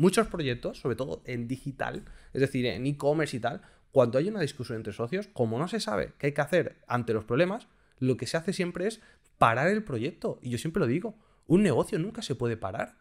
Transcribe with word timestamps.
muchos 0.00 0.28
proyectos, 0.28 0.78
sobre 0.80 0.96
todo 0.96 1.20
en 1.26 1.46
digital, 1.46 2.04
es 2.32 2.40
decir, 2.40 2.64
en 2.64 2.86
e-commerce 2.86 3.36
y 3.36 3.40
tal, 3.40 3.60
cuando 3.92 4.18
hay 4.18 4.28
una 4.28 4.40
discusión 4.40 4.76
entre 4.76 4.94
socios, 4.94 5.28
como 5.34 5.58
no 5.58 5.68
se 5.68 5.78
sabe 5.78 6.14
qué 6.18 6.28
hay 6.28 6.32
que 6.32 6.40
hacer 6.40 6.76
ante 6.86 7.12
los 7.12 7.24
problemas, 7.24 7.68
lo 7.98 8.16
que 8.16 8.26
se 8.26 8.38
hace 8.38 8.54
siempre 8.54 8.86
es 8.86 9.02
parar 9.36 9.68
el 9.68 9.84
proyecto. 9.84 10.38
Y 10.40 10.48
yo 10.48 10.56
siempre 10.56 10.80
lo 10.80 10.86
digo, 10.86 11.18
un 11.46 11.62
negocio 11.62 11.98
nunca 11.98 12.22
se 12.22 12.34
puede 12.34 12.56
parar. 12.56 12.96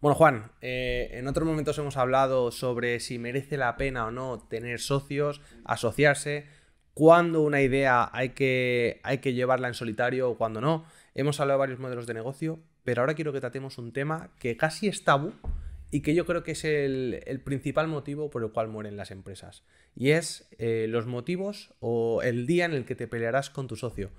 Bueno, 0.00 0.14
Juan, 0.14 0.50
eh, 0.62 1.10
en 1.12 1.28
otros 1.28 1.46
momentos 1.46 1.76
hemos 1.76 1.98
hablado 1.98 2.50
sobre 2.52 3.00
si 3.00 3.18
merece 3.18 3.58
la 3.58 3.76
pena 3.76 4.06
o 4.06 4.10
no 4.10 4.38
tener 4.48 4.80
socios, 4.80 5.42
asociarse, 5.64 6.46
cuándo 6.94 7.42
una 7.42 7.60
idea 7.60 8.08
hay 8.14 8.30
que, 8.30 9.00
hay 9.02 9.18
que 9.18 9.34
llevarla 9.34 9.68
en 9.68 9.74
solitario 9.74 10.30
o 10.30 10.38
cuándo 10.38 10.62
no. 10.62 10.86
Hemos 11.14 11.38
hablado 11.38 11.58
de 11.58 11.60
varios 11.60 11.80
modelos 11.80 12.06
de 12.06 12.14
negocio, 12.14 12.60
pero 12.82 13.02
ahora 13.02 13.12
quiero 13.14 13.34
que 13.34 13.40
tratemos 13.40 13.76
un 13.76 13.92
tema 13.92 14.30
que 14.38 14.56
casi 14.56 14.88
es 14.88 15.04
tabú 15.04 15.34
y 15.90 16.00
que 16.00 16.14
yo 16.14 16.24
creo 16.24 16.44
que 16.44 16.52
es 16.52 16.64
el, 16.64 17.42
principal 17.44 17.86
motivo 17.86 18.30
por 18.30 18.42
el 18.42 18.52
cual 18.52 18.68
mueren 18.68 18.96
las 18.96 19.10
empresas. 19.10 19.64
Y 19.94 20.12
es 20.12 20.48
eh, 20.58 20.86
los 20.88 21.04
motivos 21.04 21.74
o 21.80 22.22
el 22.22 22.46
día 22.46 22.64
en 22.64 22.72
el 22.72 22.86
que 22.86 22.94
te 22.94 23.06
pelearás 23.06 23.50
con 23.50 23.66
tu 23.66 23.76
socio 23.76 24.12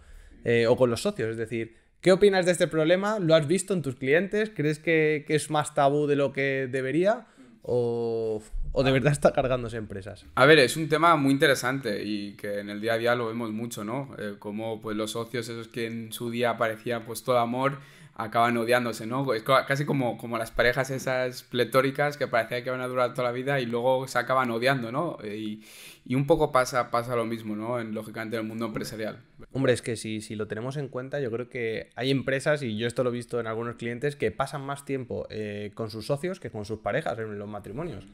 eh, 0.43 0.67
o 0.67 0.77
con 0.77 0.91
los 0.91 1.01
socios. 1.01 1.31
Es 1.31 1.37
decir, 1.37 1.77
¿Qué 2.01 2.11
opinas 2.11 2.47
de 2.47 2.51
este 2.51 2.67
problema? 2.67 3.19
¿Lo 3.19 3.35
has 3.35 3.47
visto 3.47 3.75
en 3.75 3.83
tus 3.83 3.95
clientes? 3.95 4.51
¿Crees 4.55 4.79
que, 4.79 5.23
es 5.27 5.51
más 5.51 5.75
tabú 5.75 6.07
de 6.07 6.15
lo 6.15 6.33
que 6.33 6.67
debería? 6.69 7.27
¿O, 7.61 8.41
de 8.83 8.91
verdad 8.91 9.11
está 9.11 9.33
cargándose 9.33 9.77
empresas? 9.77 10.25
A 10.33 10.47
ver, 10.47 10.57
es 10.57 10.77
un 10.77 10.89
tema 10.89 11.15
muy 11.15 11.31
interesante 11.31 12.03
y 12.03 12.33
que 12.33 12.57
en 12.59 12.71
el 12.71 12.81
día 12.81 12.93
a 12.93 12.97
día 12.97 13.13
lo 13.13 13.27
vemos 13.27 13.51
mucho, 13.51 13.83
¿no? 13.83 14.15
Eh, 14.17 14.33
como 14.39 14.81
pues, 14.81 14.97
los 14.97 15.11
socios, 15.11 15.47
esos 15.47 15.67
que 15.67 15.85
en 15.85 16.11
su 16.11 16.31
día 16.31 16.57
parecían 16.57 17.05
pues 17.05 17.23
todo 17.23 17.37
amor, 17.37 17.77
acaban 18.15 18.57
odiándose, 18.57 19.07
¿no? 19.07 19.33
Es 19.33 19.43
casi 19.43 19.85
como, 19.85 20.17
como 20.17 20.37
las 20.37 20.51
parejas 20.51 20.89
esas 20.91 21.43
pletóricas 21.43 22.17
que 22.17 22.27
parecía 22.27 22.63
que 22.63 22.69
iban 22.69 22.81
a 22.81 22.87
durar 22.87 23.13
toda 23.13 23.29
la 23.29 23.31
vida 23.31 23.59
y 23.59 23.65
luego 23.65 24.07
se 24.07 24.19
acaban 24.19 24.51
odiando, 24.51 24.91
¿no? 24.91 25.17
Y, 25.23 25.63
y 26.05 26.15
un 26.15 26.27
poco 26.27 26.51
pasa, 26.51 26.91
pasa 26.91 27.15
lo 27.15 27.25
mismo, 27.25 27.55
¿no? 27.55 27.79
En, 27.79 27.93
lógicamente 27.93 28.35
en 28.35 28.43
el 28.43 28.47
mundo 28.47 28.65
empresarial. 28.65 29.21
Hombre, 29.53 29.73
es 29.73 29.81
que 29.81 29.95
si, 29.95 30.21
si 30.21 30.35
lo 30.35 30.47
tenemos 30.47 30.77
en 30.77 30.87
cuenta, 30.87 31.19
yo 31.19 31.31
creo 31.31 31.49
que 31.49 31.89
hay 31.95 32.11
empresas, 32.11 32.61
y 32.63 32.77
yo 32.77 32.87
esto 32.87 33.03
lo 33.03 33.09
he 33.09 33.13
visto 33.13 33.39
en 33.39 33.47
algunos 33.47 33.75
clientes, 33.75 34.15
que 34.15 34.31
pasan 34.31 34.61
más 34.61 34.85
tiempo 34.85 35.27
eh, 35.29 35.71
con 35.73 35.89
sus 35.89 36.05
socios 36.05 36.39
que 36.39 36.49
con 36.49 36.65
sus 36.65 36.79
parejas 36.79 37.17
en 37.19 37.39
los 37.39 37.47
matrimonios. 37.47 38.05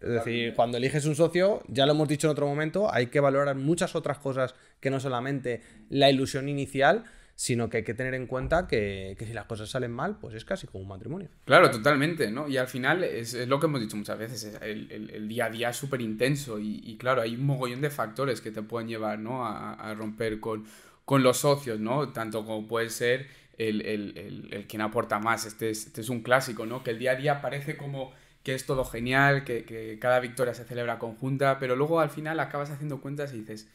Es 0.00 0.08
decir, 0.08 0.54
cuando 0.54 0.78
eliges 0.78 1.04
un 1.04 1.16
socio, 1.16 1.62
ya 1.66 1.84
lo 1.84 1.92
hemos 1.92 2.08
dicho 2.08 2.28
en 2.28 2.32
otro 2.32 2.46
momento, 2.46 2.92
hay 2.92 3.06
que 3.06 3.20
valorar 3.20 3.56
muchas 3.56 3.96
otras 3.96 4.18
cosas 4.18 4.54
que 4.78 4.88
no 4.88 5.00
solamente 5.00 5.62
la 5.90 6.08
ilusión 6.08 6.48
inicial, 6.48 7.04
sino 7.40 7.70
que 7.70 7.78
hay 7.78 7.84
que 7.84 7.94
tener 7.94 8.12
en 8.12 8.26
cuenta 8.26 8.68
que, 8.68 9.16
si 9.18 9.32
las 9.32 9.46
cosas 9.46 9.70
salen 9.70 9.92
mal, 9.92 10.18
pues 10.20 10.34
es 10.34 10.44
casi 10.44 10.66
como 10.66 10.82
un 10.82 10.88
matrimonio. 10.88 11.30
Claro, 11.46 11.70
totalmente, 11.70 12.30
¿no? 12.30 12.46
Y 12.46 12.58
al 12.58 12.66
final 12.66 13.02
es, 13.02 13.32
lo 13.48 13.58
que 13.58 13.64
hemos 13.64 13.80
dicho 13.80 13.96
muchas 13.96 14.18
veces, 14.18 14.58
el, 14.60 15.26
día 15.26 15.46
a 15.46 15.48
día 15.48 15.70
es 15.70 15.76
súper 15.78 16.02
intenso 16.02 16.58
y, 16.60 16.98
claro, 16.98 17.22
hay 17.22 17.36
un 17.36 17.46
mogollón 17.46 17.80
de 17.80 17.88
factores 17.88 18.42
que 18.42 18.50
te 18.50 18.60
pueden 18.60 18.88
llevar, 18.88 19.20
¿no? 19.20 19.46
A, 19.46 19.94
romper 19.94 20.38
con, 20.38 20.66
con, 21.06 21.22
los 21.22 21.38
socios, 21.38 21.80
¿no? 21.80 22.10
Tanto 22.10 22.44
como 22.44 22.68
puede 22.68 22.90
ser 22.90 23.28
el, 23.56 23.80
el, 23.86 24.66
quien 24.68 24.82
aporta 24.82 25.18
más, 25.18 25.46
este 25.46 25.70
es, 25.70 25.86
este 25.86 26.02
es 26.02 26.10
un 26.10 26.20
clásico, 26.20 26.66
¿no? 26.66 26.82
Que 26.84 26.90
el 26.90 26.98
día 26.98 27.12
a 27.12 27.16
día 27.16 27.40
parece 27.40 27.74
como 27.78 28.12
que 28.42 28.54
es 28.54 28.66
todo 28.66 28.84
genial, 28.84 29.44
que, 29.44 29.64
que 29.64 29.98
cada 29.98 30.20
victoria 30.20 30.52
se 30.52 30.64
celebra 30.64 30.98
conjunta, 30.98 31.58
pero 31.58 31.74
luego 31.74 32.00
al 32.00 32.10
final 32.10 32.38
acabas 32.38 32.70
haciendo 32.70 33.00
cuentas 33.00 33.32
y 33.32 33.38
dices 33.38 33.66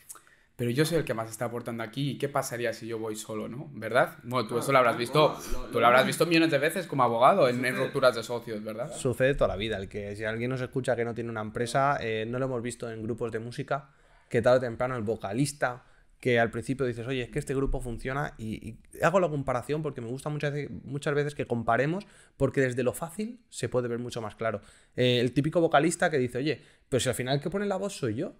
pero 0.55 0.71
yo 0.71 0.85
soy 0.85 0.99
el 0.99 1.05
que 1.05 1.13
más 1.13 1.29
está 1.29 1.45
aportando 1.45 1.83
aquí 1.83 2.11
y 2.11 2.17
qué 2.17 2.29
pasaría 2.29 2.71
si 2.71 2.87
yo 2.87 2.97
voy 2.97 3.15
solo, 3.15 3.49
¿no? 3.49 3.69
¿Verdad? 3.73 4.17
Bueno, 4.23 4.47
tú 4.47 4.57
eso 4.57 4.71
lo 4.71 4.77
habrás 4.77 4.97
visto, 4.97 5.37
tú 5.71 5.79
lo 5.79 5.85
habrás 5.85 6.05
visto 6.05 6.25
millones 6.25 6.49
de 6.51 6.57
veces 6.57 6.87
como 6.87 7.03
abogado 7.03 7.49
en, 7.49 7.75
rupturas 7.75 8.15
de 8.15 8.23
socios, 8.23 8.63
¿verdad? 8.63 8.95
Sucede 8.95 9.35
toda 9.35 9.49
la 9.49 9.55
vida, 9.57 9.77
el 9.77 9.89
que 9.89 10.15
si 10.15 10.23
alguien 10.23 10.49
nos 10.49 10.61
escucha 10.61 10.95
que 10.95 11.03
no 11.03 11.13
tiene 11.13 11.29
una 11.29 11.41
empresa, 11.41 11.97
eh, 11.99 12.25
no 12.27 12.39
lo 12.39 12.45
hemos 12.45 12.61
visto 12.61 12.89
en 12.89 13.03
grupos 13.03 13.31
de 13.31 13.39
música, 13.39 13.89
que 14.29 14.41
tarde 14.41 14.57
o 14.57 14.61
temprano 14.61 14.95
el 14.95 15.03
vocalista, 15.03 15.83
que 16.19 16.39
al 16.39 16.49
principio 16.49 16.85
dices, 16.85 17.05
oye, 17.05 17.23
es 17.23 17.29
que 17.29 17.39
este 17.39 17.53
grupo 17.53 17.81
funciona 17.81 18.33
y, 18.37 18.77
hago 19.01 19.19
la 19.19 19.29
comparación 19.29 19.81
porque 19.81 20.01
me 20.01 20.07
gusta 20.07 20.29
muchas 20.29 20.53
veces, 20.53 20.71
muchas 20.83 21.13
veces 21.13 21.35
que 21.35 21.45
comparemos 21.45 22.07
porque 22.37 22.61
desde 22.61 22.81
lo 22.81 22.93
fácil 22.93 23.41
se 23.49 23.69
puede 23.69 23.87
ver 23.87 23.99
mucho 23.99 24.21
más 24.21 24.35
claro. 24.35 24.61
Eh, 24.95 25.19
el 25.19 25.33
típico 25.33 25.59
vocalista 25.59 26.09
que 26.09 26.17
dice, 26.17 26.37
oye, 26.37 26.61
pero 26.89 26.99
si 27.01 27.09
al 27.09 27.15
final 27.15 27.35
el 27.35 27.41
que 27.41 27.49
pone 27.49 27.65
la 27.65 27.75
voz 27.75 27.93
soy 27.93 28.15
yo, 28.15 28.33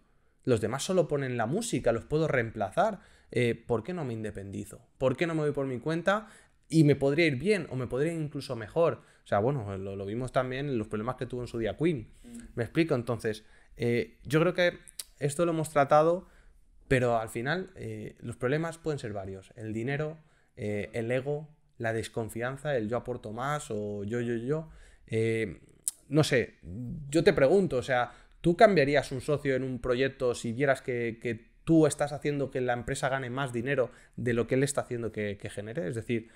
los 0.46 0.62
demás 0.62 0.84
solo 0.84 1.08
ponen 1.08 1.38
la 1.38 1.48
música, 1.48 1.92
los 1.92 2.06
puedo 2.06 2.28
reemplazar. 2.28 3.02
Eh, 3.32 3.56
¿Por 3.56 3.84
qué 3.84 3.94
no 3.94 4.06
me 4.06 4.14
independizo? 4.14 4.80
¿Por 4.98 5.18
qué 5.18 5.28
no 5.28 5.34
me 5.34 5.42
voy 5.42 5.52
por 5.52 5.66
mi 5.66 5.80
cuenta? 5.80 6.28
Y 6.70 6.84
me 6.84 6.96
podría 6.96 7.26
ir 7.26 7.36
bien 7.36 7.68
o 7.72 7.76
me 7.76 7.88
podría 7.88 8.14
ir 8.14 8.22
incluso 8.22 8.56
mejor. 8.56 9.02
O 9.24 9.28
sea, 9.28 9.40
bueno, 9.40 9.76
lo, 9.78 10.06
vimos 10.06 10.32
también 10.32 10.70
en 10.70 10.78
los 10.78 10.88
problemas 10.88 11.16
que 11.16 11.26
tuvo 11.26 11.42
en 11.42 11.48
su 11.48 11.58
día 11.58 11.76
Queen. 11.76 12.08
Me 12.54 12.64
explico, 12.64 12.94
entonces, 12.94 13.44
eh, 13.76 14.20
yo 14.24 14.40
creo 14.40 14.54
que 14.54 14.78
esto 15.20 15.46
lo 15.46 15.52
hemos 15.52 15.72
tratado, 15.72 16.28
pero 16.88 17.18
al 17.18 17.30
final 17.30 17.72
eh, 17.76 18.16
los 18.20 18.36
problemas 18.38 18.78
pueden 18.78 19.00
ser 19.00 19.14
varios. 19.14 19.52
El 19.56 19.74
dinero, 19.74 20.20
el 20.56 21.12
ego, 21.12 21.50
la 21.80 21.92
desconfianza, 21.92 22.78
el 22.78 22.88
yo 22.88 22.98
aporto 22.98 23.34
más 23.34 23.72
o 23.72 24.04
yo, 24.04 24.22
yo, 24.22 24.36
yo. 24.36 24.70
no 26.08 26.24
sé, 26.24 26.60
yo 27.10 27.24
te 27.24 27.34
pregunto, 27.34 27.78
o 27.78 27.84
sea, 27.84 28.14
¿Tú 28.46 28.56
cambiarías 28.56 29.12
un 29.12 29.22
socio 29.22 29.56
en 29.56 29.64
un 29.64 29.80
proyecto 29.80 30.36
si 30.36 30.54
vieras 30.54 30.84
que, 30.84 31.50
tú 31.64 31.88
estás 31.88 32.14
haciendo 32.14 32.52
que 32.52 32.62
la 32.62 32.74
empresa 32.74 33.10
gane 33.10 33.32
más 33.32 33.52
dinero 33.52 33.90
de 34.18 34.34
lo 34.34 34.46
que 34.46 34.54
él 34.54 34.62
está 34.62 34.82
haciendo 34.82 35.12
que, 35.12 35.40
genere? 35.52 35.88
Es 35.88 35.96
decir, 35.96 36.30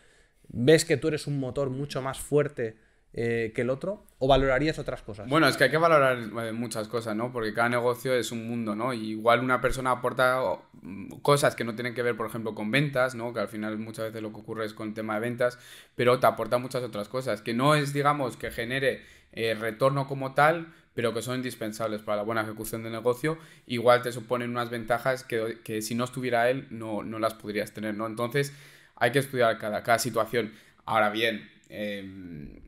¿ves 0.48 0.86
que 0.86 0.98
tú 0.98 1.10
eres 1.10 1.28
un 1.28 1.40
motor 1.40 1.70
mucho 1.70 2.02
más 2.02 2.18
fuerte 2.18 2.78
eh, 3.14 3.52
que 3.54 3.62
el 3.62 3.70
otro? 3.70 4.08
¿O 4.18 4.28
valorarías 4.28 4.80
otras 4.80 5.04
cosas? 5.04 5.30
Bueno, 5.30 5.48
es 5.48 5.56
que 5.56 5.66
hay 5.66 5.70
que 5.70 5.78
valorar 5.78 6.18
eh, 6.18 6.52
muchas 6.52 6.88
cosas, 6.88 7.16
¿no? 7.16 7.32
Porque 7.32 7.54
cada 7.54 7.70
negocio 7.70 8.16
es 8.16 8.32
un 8.32 8.48
mundo, 8.48 8.76
¿no? 8.76 8.92
igual 8.92 9.44
una 9.44 9.62
persona 9.62 9.92
aporta 9.92 10.42
mm, 10.82 11.20
cosas 11.22 11.56
que 11.56 11.64
no 11.64 11.76
tienen 11.76 11.94
que 11.94 12.02
ver, 12.02 12.18
por 12.18 12.26
ejemplo, 12.26 12.56
con 12.56 12.72
ventas, 12.72 13.14
¿no? 13.14 13.36
Que 13.36 13.42
al 13.42 13.50
final 13.50 13.78
muchas 13.78 14.06
veces 14.06 14.24
lo 14.24 14.34
que 14.34 14.40
ocurre 14.40 14.66
es 14.66 14.74
con 14.74 14.88
el 14.88 14.94
tema 14.96 15.14
de 15.14 15.20
ventas, 15.20 15.60
pero 15.96 16.20
te 16.20 16.26
aporta 16.26 16.58
muchas 16.58 16.82
otras 16.82 17.08
cosas. 17.08 17.44
Que 17.44 17.54
no 17.54 17.76
es, 17.76 17.94
digamos, 17.94 18.36
que 18.36 18.50
genere 18.50 19.04
eh, 19.32 19.54
retorno 19.54 20.08
como 20.08 20.34
tal, 20.34 20.74
pero 20.94 21.14
que 21.14 21.22
son 21.22 21.38
indispensables 21.38 22.02
para 22.02 22.18
la 22.18 22.24
buena 22.24 22.42
ejecución 22.42 22.84
del 22.84 22.92
negocio, 22.92 23.38
igual 23.68 24.02
te 24.02 24.12
suponen 24.12 24.50
unas 24.50 24.70
ventajas 24.70 25.24
que, 25.24 25.82
si 25.82 25.96
no 25.96 26.04
estuviera 26.04 26.50
él 26.50 26.68
no, 26.70 27.04
las 27.04 27.36
podrías 27.36 27.72
tener, 27.72 27.96
¿no? 27.96 28.08
Entonces 28.08 28.54
hay 28.96 29.12
que 29.12 29.20
estudiar 29.20 29.58
cada, 29.58 29.84
cada 29.84 30.00
situación. 30.00 30.52
Ahora 30.86 31.10
bien, 31.10 31.50
em, 31.70 32.60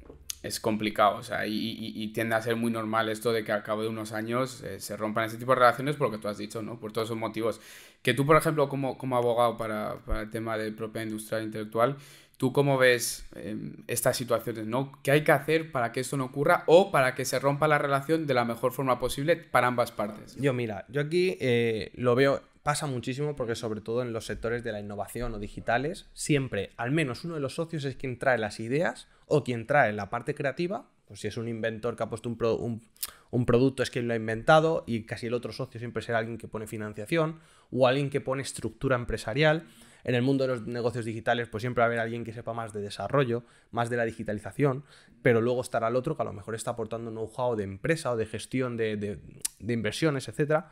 es 0.44 0.60
complicado, 0.60 1.18
o 1.18 1.24
sea, 1.24 1.46
y, 1.46 2.08
tiende 2.14 2.36
a 2.36 2.42
ser 2.42 2.56
muy 2.56 2.72
normal 2.72 3.10
esto 3.10 3.32
de 3.32 3.44
que 3.44 3.52
al 3.52 3.64
cabo 3.64 3.84
de 3.84 3.90
unos 3.90 4.12
años 4.12 4.62
eh, 4.64 4.80
se 4.80 4.98
rompan 4.98 5.26
ese 5.26 5.38
tipo 5.38 5.52
de 5.52 5.60
relaciones 5.60 5.96
por 5.96 6.08
lo 6.08 6.12
que 6.12 6.22
tú 6.22 6.28
has 6.28 6.38
dicho, 6.38 6.62
¿no? 6.64 6.80
Por 6.80 6.92
todos 6.92 7.08
esos 7.08 7.18
motivos. 7.18 7.62
Que 8.02 8.16
tú, 8.16 8.26
por 8.26 8.36
ejemplo, 8.38 8.68
como, 8.68 8.98
como 8.98 9.18
abogado 9.18 9.56
para, 9.58 10.00
para 10.00 10.22
el 10.22 10.32
tema 10.32 10.58
de 10.58 10.72
propiedad 10.72 11.06
industrial 11.06 11.44
intelectual, 11.44 11.98
¿Tú 12.42 12.52
cómo 12.52 12.80
ves 12.80 13.24
em, 13.36 13.84
estas 13.86 14.18
situaciones? 14.18 14.66
¿no? 14.66 14.92
¿Qué 15.04 15.12
hay 15.12 15.24
que 15.24 15.32
hacer 15.32 15.72
para 15.72 15.92
que 15.92 16.00
esto 16.00 16.18
no 16.18 16.26
ocurra 16.26 16.64
o 16.66 16.90
para 16.90 17.14
que 17.14 17.24
se 17.24 17.38
rompa 17.38 17.68
la 17.68 17.78
relación 17.78 18.26
de 18.26 18.34
la 18.34 18.46
mejor 18.46 18.72
forma 18.72 18.98
posible 18.98 19.36
para 19.36 19.68
ambas 19.68 19.92
partes? 19.92 20.36
Yo, 20.38 20.52
mira, 20.52 20.86
yo 20.90 21.02
aquí 21.02 21.38
eh, 21.40 21.92
lo 21.94 22.16
veo, 22.16 22.42
pasa 22.64 22.88
muchísimo 22.88 23.36
porque 23.36 23.54
sobre 23.54 23.82
todo 23.82 24.02
en 24.02 24.12
los 24.12 24.26
sectores 24.26 24.64
de 24.64 24.72
la 24.72 24.80
innovación 24.80 25.36
o 25.36 25.38
digitales, 25.38 26.08
siempre 26.14 26.72
al 26.78 26.90
menos 26.90 27.26
uno 27.26 27.36
de 27.36 27.42
los 27.42 27.54
socios 27.54 27.84
es 27.84 27.96
quien 27.96 28.18
trae 28.18 28.40
las 28.40 28.60
ideas 28.60 29.08
o 29.28 29.44
quien 29.44 29.68
trae 29.68 29.94
la 29.94 30.10
parte 30.10 30.34
creativa. 30.34 30.90
Pues 31.06 31.20
si 31.20 31.28
es 31.28 31.38
un 31.38 31.48
inventor 31.48 31.96
que 31.96 32.02
ha 32.02 32.10
puesto 32.10 32.28
un, 32.28 32.82
un 33.30 33.46
producto 33.46 33.84
es 33.84 33.92
quien 33.92 34.08
lo 34.08 34.14
ha 34.16 34.18
inventado 34.18 34.84
y 34.88 35.04
casi 35.04 35.28
el 35.28 35.36
otro 35.36 35.52
socio 35.52 35.80
siempre 35.80 36.02
será 36.02 36.18
alguien 36.18 36.40
que 36.40 36.48
pone 36.48 36.66
financiación 36.66 37.40
o 37.70 37.86
alguien 37.86 38.10
que 38.10 38.20
pone 38.20 38.42
estructura 38.42 38.96
empresarial. 38.96 39.68
En 40.04 40.16
el 40.16 40.22
mundo 40.22 40.46
de 40.46 40.54
los 40.54 40.68
negocios 40.68 41.06
digitales, 41.06 41.48
pues 41.48 41.62
siempre 41.62 41.82
va 41.82 41.86
a 41.86 41.88
haber 41.88 42.00
alguien 42.00 42.24
que 42.24 42.34
sepa 42.34 42.54
más 42.54 42.74
de 42.74 42.82
desarrollo, 42.82 43.44
más 43.72 43.90
de 43.90 43.98
la 43.98 44.06
digitalización, 44.06 44.84
pero 45.22 45.42
luego 45.42 45.62
estará 45.62 45.88
el 45.88 45.96
otro 45.96 46.16
que 46.16 46.22
a 46.22 46.26
lo 46.26 46.34
mejor 46.34 46.56
está 46.56 46.72
aportando 46.72 47.12
know-how 47.12 47.56
de 47.56 47.64
empresa 47.64 48.12
o 48.12 48.18
de 48.18 48.26
gestión 48.26 48.78
de, 48.78 49.20
inversiones, 49.60 50.28
etc. 50.28 50.66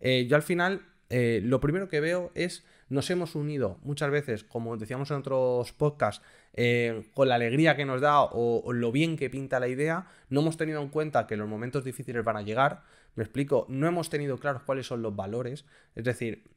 Eh, 0.00 0.26
yo 0.28 0.36
al 0.36 0.42
final, 0.42 0.82
eh, 1.10 1.40
lo 1.42 1.60
primero 1.60 1.88
que 1.88 2.00
veo 2.00 2.30
es, 2.34 2.64
nos 2.88 3.10
hemos 3.10 3.34
unido 3.34 3.78
muchas 3.82 4.10
veces, 4.10 4.44
como 4.44 4.76
decíamos 4.76 5.10
en 5.10 5.18
otros 5.18 5.72
podcasts, 5.72 6.22
eh, 6.54 7.08
con 7.14 7.28
la 7.28 7.34
alegría 7.36 7.76
que 7.76 7.84
nos 7.84 8.00
da 8.00 8.22
o, 8.22 8.72
lo 8.72 8.92
bien 8.92 9.16
que 9.16 9.30
pinta 9.30 9.58
la 9.58 9.68
idea, 9.68 10.06
no 10.28 10.40
hemos 10.40 10.56
tenido 10.56 10.82
en 10.82 10.88
cuenta 10.88 11.26
que 11.26 11.36
los 11.36 11.48
momentos 11.48 11.84
difíciles 11.84 12.24
van 12.24 12.36
a 12.36 12.42
llegar. 12.42 12.82
Me 13.14 13.22
explico, 13.22 13.66
no 13.68 13.86
hemos 13.86 14.10
tenido 14.10 14.38
claros 14.38 14.62
cuáles 14.62 14.86
son 14.86 15.02
los 15.02 15.14
valores. 15.14 15.64
Es 15.94 16.04
decir, 16.04 16.50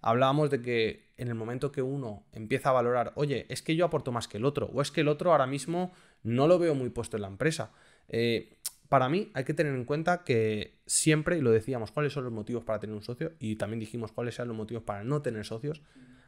hablábamos 0.00 0.50
de 0.50 0.60
que 0.60 1.12
en 1.16 1.28
el 1.28 1.34
momento 1.34 1.72
que 1.72 1.82
uno 1.82 2.24
empieza 2.32 2.68
a 2.68 2.72
valorar, 2.72 3.12
oye, 3.16 3.46
es 3.48 3.62
que 3.62 3.74
yo 3.74 3.84
aporto 3.84 4.12
más 4.12 4.28
que 4.28 4.36
el 4.36 4.44
otro, 4.44 4.66
o 4.72 4.82
es 4.82 4.90
que 4.90 5.00
el 5.00 5.08
otro 5.08 5.32
ahora 5.32 5.46
mismo 5.46 5.92
no 6.22 6.46
lo 6.46 6.58
veo 6.58 6.74
muy 6.74 6.90
puesto 6.90 7.16
en 7.16 7.22
la 7.22 7.28
empresa. 7.28 7.72
Eh, 8.08 8.58
para 8.88 9.08
mí 9.08 9.30
hay 9.34 9.44
que 9.44 9.54
tener 9.54 9.74
en 9.74 9.84
cuenta 9.84 10.24
que 10.24 10.78
siempre, 10.86 11.38
y 11.38 11.40
lo 11.40 11.50
decíamos, 11.50 11.90
cuáles 11.90 12.12
son 12.12 12.24
los 12.24 12.32
motivos 12.32 12.64
para 12.64 12.78
tener 12.78 12.94
un 12.94 13.02
socio, 13.02 13.32
y 13.38 13.56
también 13.56 13.80
dijimos 13.80 14.12
cuáles 14.12 14.34
son 14.34 14.48
los 14.48 14.56
motivos 14.56 14.82
para 14.82 15.04
no 15.04 15.22
tener 15.22 15.44
socios, 15.44 15.82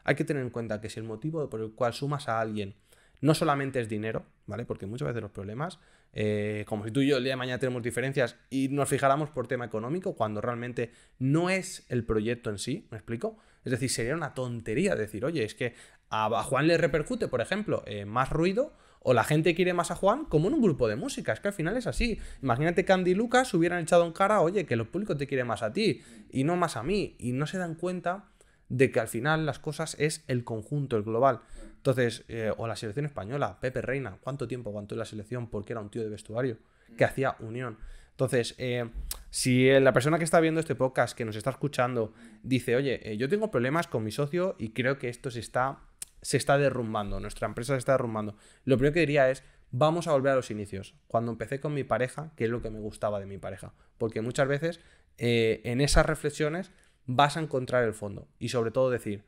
hay 0.04 0.14
que 0.14 0.24
tener 0.24 0.42
en 0.42 0.50
cuenta 0.50 0.80
que 0.80 0.88
si 0.88 0.98
el 0.98 1.06
motivo 1.06 1.48
por 1.48 1.60
el 1.60 1.72
cual 1.72 1.92
sumas 1.92 2.28
a 2.28 2.40
alguien 2.40 2.74
no 3.20 3.34
solamente 3.34 3.80
es 3.80 3.88
dinero, 3.88 4.24
¿vale? 4.46 4.64
Porque 4.64 4.86
muchas 4.86 5.08
veces 5.08 5.22
los 5.22 5.30
problemas, 5.30 5.78
eh, 6.12 6.64
como 6.66 6.84
si 6.84 6.90
tú 6.90 7.00
y 7.00 7.08
yo 7.08 7.18
el 7.18 7.24
día 7.24 7.32
de 7.32 7.36
mañana 7.36 7.58
tenemos 7.58 7.82
diferencias 7.82 8.36
y 8.50 8.68
nos 8.68 8.88
fijáramos 8.88 9.30
por 9.30 9.46
tema 9.46 9.64
económico, 9.64 10.14
cuando 10.14 10.40
realmente 10.40 10.92
no 11.18 11.50
es 11.50 11.84
el 11.88 12.04
proyecto 12.04 12.50
en 12.50 12.58
sí, 12.58 12.86
¿me 12.90 12.96
explico? 12.96 13.38
Es 13.64 13.72
decir, 13.72 13.90
sería 13.90 14.14
una 14.14 14.34
tontería 14.34 14.96
decir, 14.96 15.24
oye, 15.24 15.44
es 15.44 15.54
que 15.54 15.74
a 16.10 16.42
Juan 16.42 16.66
le 16.66 16.76
repercute, 16.76 17.28
por 17.28 17.40
ejemplo, 17.40 17.84
eh, 17.86 18.04
más 18.04 18.30
ruido 18.30 18.72
o 19.00 19.14
la 19.14 19.24
gente 19.24 19.54
quiere 19.54 19.72
más 19.72 19.90
a 19.90 19.94
Juan 19.94 20.24
como 20.24 20.48
en 20.48 20.54
un 20.54 20.62
grupo 20.62 20.88
de 20.88 20.96
música. 20.96 21.32
Es 21.32 21.40
que 21.40 21.48
al 21.48 21.54
final 21.54 21.76
es 21.76 21.86
así. 21.86 22.18
Imagínate 22.42 22.84
que 22.84 22.92
Andy 22.92 23.12
y 23.12 23.14
Lucas 23.14 23.54
hubieran 23.54 23.82
echado 23.82 24.04
en 24.04 24.12
cara, 24.12 24.40
oye, 24.40 24.66
que 24.66 24.74
el 24.74 24.86
público 24.86 25.16
te 25.16 25.26
quiere 25.26 25.44
más 25.44 25.62
a 25.62 25.72
ti 25.72 26.02
y 26.30 26.44
no 26.44 26.56
más 26.56 26.76
a 26.76 26.82
mí. 26.82 27.16
Y 27.18 27.32
no 27.32 27.46
se 27.46 27.58
dan 27.58 27.74
cuenta 27.76 28.26
de 28.68 28.90
que 28.90 29.00
al 29.00 29.08
final 29.08 29.46
las 29.46 29.58
cosas 29.58 29.96
es 29.98 30.24
el 30.28 30.44
conjunto, 30.44 30.96
el 30.96 31.02
global. 31.02 31.40
Entonces, 31.80 32.24
eh, 32.28 32.52
o 32.58 32.66
la 32.66 32.76
selección 32.76 33.06
española, 33.06 33.58
Pepe 33.58 33.80
Reina, 33.80 34.18
¿cuánto 34.20 34.46
tiempo 34.46 34.68
aguantó 34.68 34.96
la 34.96 35.06
selección 35.06 35.48
porque 35.48 35.72
era 35.72 35.80
un 35.80 35.90
tío 35.90 36.02
de 36.02 36.10
vestuario 36.10 36.58
que 36.98 37.04
hacía 37.04 37.36
unión? 37.40 37.78
Entonces, 38.10 38.54
eh, 38.58 38.90
si 39.30 39.70
la 39.80 39.94
persona 39.94 40.18
que 40.18 40.24
está 40.24 40.40
viendo 40.40 40.60
este 40.60 40.74
podcast, 40.74 41.16
que 41.16 41.24
nos 41.24 41.36
está 41.36 41.48
escuchando, 41.48 42.12
dice, 42.42 42.76
oye, 42.76 43.00
eh, 43.10 43.16
yo 43.16 43.30
tengo 43.30 43.50
problemas 43.50 43.86
con 43.86 44.04
mi 44.04 44.10
socio 44.10 44.56
y 44.58 44.74
creo 44.74 44.98
que 44.98 45.08
esto 45.08 45.30
se 45.30 45.40
está 45.40 45.78
se 46.20 46.36
está 46.36 46.58
derrumbando, 46.58 47.18
nuestra 47.18 47.48
empresa 47.48 47.72
se 47.72 47.78
está 47.78 47.92
derrumbando. 47.92 48.36
Lo 48.64 48.76
primero 48.76 48.92
que 48.92 49.00
diría 49.00 49.30
es, 49.30 49.42
vamos 49.70 50.06
a 50.06 50.12
volver 50.12 50.32
a 50.32 50.36
los 50.36 50.50
inicios. 50.50 50.94
Cuando 51.06 51.32
empecé 51.32 51.60
con 51.60 51.72
mi 51.72 51.82
pareja, 51.82 52.34
¿qué 52.36 52.44
es 52.44 52.50
lo 52.50 52.60
que 52.60 52.68
me 52.68 52.78
gustaba 52.78 53.20
de 53.20 53.24
mi 53.24 53.38
pareja? 53.38 53.72
Porque 53.96 54.20
muchas 54.20 54.46
veces 54.46 54.80
eh, 55.18 55.60
en 55.64 55.80
esas 55.80 56.04
reflexiones 56.04 56.72
vas 57.06 57.36
a 57.36 57.40
encontrar 57.40 57.84
el 57.84 57.94
fondo. 57.94 58.28
Y 58.38 58.50
sobre 58.50 58.70
todo 58.70 58.90
decir, 58.90 59.24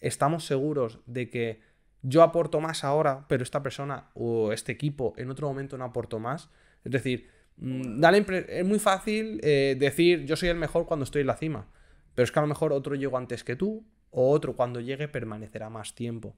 estamos 0.00 0.44
seguros 0.44 0.98
de 1.06 1.30
que 1.30 1.60
yo 2.02 2.22
aporto 2.22 2.60
más 2.60 2.84
ahora, 2.84 3.24
pero 3.28 3.42
esta 3.42 3.62
persona 3.62 4.10
o 4.14 4.52
este 4.52 4.72
equipo 4.72 5.14
en 5.16 5.30
otro 5.30 5.48
momento 5.48 5.78
no 5.78 5.84
aporto 5.84 6.18
más. 6.18 6.50
Es 6.84 6.92
decir, 6.92 7.28
mm, 7.56 8.02
es 8.48 8.64
muy 8.64 8.78
fácil 8.78 9.40
eh, 9.42 9.76
decir 9.78 10.24
yo 10.24 10.36
soy 10.36 10.48
el 10.48 10.56
mejor 10.56 10.86
cuando 10.86 11.04
estoy 11.04 11.20
en 11.20 11.28
la 11.28 11.36
cima, 11.36 11.66
pero 12.14 12.24
es 12.24 12.32
que 12.32 12.38
a 12.38 12.42
lo 12.42 12.48
mejor 12.48 12.72
otro 12.72 12.94
llegó 12.94 13.16
antes 13.18 13.44
que 13.44 13.56
tú 13.56 13.84
o 14.10 14.30
otro 14.30 14.54
cuando 14.54 14.80
llegue 14.80 15.08
permanecerá 15.08 15.70
más 15.70 15.94
tiempo. 15.94 16.34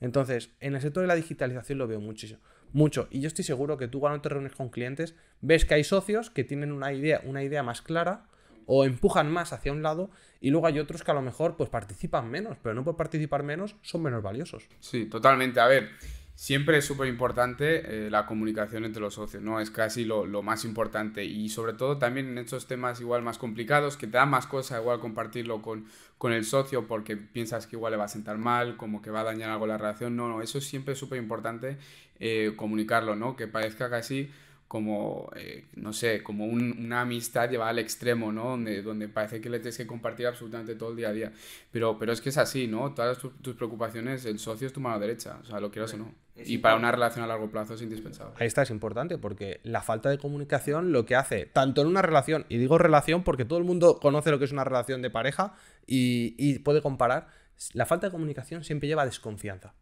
Entonces, 0.00 0.50
en 0.58 0.74
el 0.74 0.80
sector 0.80 1.02
de 1.02 1.06
la 1.06 1.14
digitalización 1.14 1.78
lo 1.78 1.86
veo 1.86 2.00
mucho. 2.00 3.06
Y 3.10 3.20
yo 3.20 3.28
estoy 3.28 3.44
seguro 3.44 3.76
que 3.76 3.86
tú 3.86 4.00
cuando 4.00 4.20
te 4.20 4.30
reúnes 4.30 4.52
con 4.52 4.68
clientes, 4.68 5.14
ves 5.40 5.64
que 5.64 5.74
hay 5.74 5.84
socios 5.84 6.30
que 6.30 6.42
tienen 6.42 6.72
una 6.72 6.92
idea, 6.92 7.22
una 7.24 7.44
idea 7.44 7.62
más 7.62 7.82
clara 7.82 8.24
o 8.66 8.84
empujan 8.84 9.30
más 9.30 9.52
hacia 9.52 9.72
un 9.72 9.82
lado 9.82 10.10
y 10.40 10.50
luego 10.50 10.66
hay 10.66 10.78
otros 10.78 11.02
que 11.02 11.10
a 11.10 11.14
lo 11.14 11.22
mejor 11.22 11.56
pues 11.56 11.70
participan 11.70 12.30
menos, 12.30 12.58
pero 12.62 12.74
no 12.74 12.84
por 12.84 12.96
participar 12.96 13.42
menos 13.42 13.76
son 13.82 14.02
menos 14.02 14.22
valiosos. 14.22 14.68
Sí, 14.80 15.06
totalmente. 15.06 15.60
A 15.60 15.66
ver, 15.66 15.90
siempre 16.34 16.78
es 16.78 16.84
súper 16.84 17.08
importante 17.08 18.06
eh, 18.06 18.10
la 18.10 18.26
comunicación 18.26 18.84
entre 18.84 19.00
los 19.00 19.14
socios, 19.14 19.42
¿no? 19.42 19.60
Es 19.60 19.70
casi 19.70 20.04
lo, 20.04 20.26
más 20.42 20.64
importante 20.64 21.24
y 21.24 21.48
sobre 21.48 21.74
todo 21.74 21.98
también 21.98 22.28
en 22.30 22.38
estos 22.38 22.66
temas 22.66 23.00
igual 23.00 23.22
más 23.22 23.38
complicados, 23.38 23.96
que 23.96 24.06
te 24.06 24.16
da 24.16 24.26
más 24.26 24.46
cosa 24.46 24.80
igual 24.80 24.98
compartirlo 24.98 25.62
con, 25.62 25.86
con 26.18 26.32
el 26.32 26.44
socio 26.44 26.86
porque 26.86 27.16
piensas 27.16 27.66
que 27.66 27.76
igual 27.76 27.92
le 27.92 27.98
va 27.98 28.04
a 28.04 28.08
sentar 28.08 28.38
mal, 28.38 28.76
como 28.76 29.02
que 29.02 29.10
va 29.10 29.20
a 29.20 29.24
dañar 29.24 29.50
algo 29.50 29.66
la 29.66 29.78
relación, 29.78 30.16
no, 30.16 30.28
no, 30.28 30.42
eso 30.42 30.60
siempre 30.60 30.94
súper 30.94 31.18
importante 31.18 31.78
eh, 32.18 32.54
comunicarlo, 32.56 33.14
¿no? 33.14 33.36
Que 33.36 33.46
parezca 33.46 33.90
casi 33.90 34.30
como, 34.72 35.30
eh, 35.36 35.66
no 35.74 35.92
sé, 35.92 36.22
como 36.22 36.46
una 36.46 37.02
amistad 37.02 37.50
llevada 37.50 37.72
al 37.72 37.78
extremo, 37.78 38.32
¿no? 38.32 38.44
Donde, 38.44 38.80
donde 38.80 39.06
parece 39.06 39.38
que 39.38 39.50
le 39.50 39.58
tienes 39.58 39.76
que 39.76 39.86
compartir 39.86 40.26
absolutamente 40.26 40.76
todo 40.76 40.92
el 40.92 40.96
día 40.96 41.10
a 41.10 41.12
día. 41.12 41.32
Pero, 41.70 41.98
pero 41.98 42.10
es 42.10 42.22
que 42.22 42.30
es 42.30 42.38
así, 42.38 42.68
¿no? 42.68 42.94
Todas 42.94 43.18
tus, 43.18 43.54
preocupaciones, 43.54 44.24
el 44.24 44.38
socio 44.38 44.66
es 44.66 44.72
tu 44.72 44.80
mano 44.80 44.98
derecha, 44.98 45.38
o 45.42 45.44
sea, 45.44 45.60
lo 45.60 45.70
quieras 45.70 45.92
o 45.92 45.98
no. 45.98 46.14
Y 46.36 46.56
para 46.56 46.76
una 46.76 46.90
relación 46.90 47.22
a 47.22 47.28
largo 47.28 47.50
plazo 47.50 47.74
es 47.74 47.82
indispensable. 47.82 48.32
Ahí 48.38 48.46
está, 48.46 48.62
es 48.62 48.70
importante, 48.70 49.18
porque 49.18 49.60
la 49.62 49.82
falta 49.82 50.08
de 50.08 50.16
comunicación 50.16 50.90
lo 50.90 51.04
que 51.04 51.16
hace, 51.16 51.44
tanto 51.44 51.82
en 51.82 51.88
una 51.88 52.00
relación, 52.00 52.46
y 52.48 52.56
digo 52.56 52.78
relación 52.78 53.24
porque 53.24 53.44
todo 53.44 53.58
el 53.58 53.66
mundo 53.66 53.98
conoce 54.00 54.30
lo 54.30 54.38
que 54.38 54.46
es 54.46 54.52
una 54.52 54.64
relación 54.64 55.02
de 55.02 55.10
pareja 55.10 55.52
y, 55.86 56.34
y 56.38 56.60
puede 56.60 56.80
comparar, 56.80 57.26
la 57.74 57.84
falta 57.84 58.06
de 58.06 58.10
comunicación 58.10 58.64
siempre 58.64 58.88
lleva 58.88 59.02
a 59.02 59.04
desconfianza. 59.04 59.74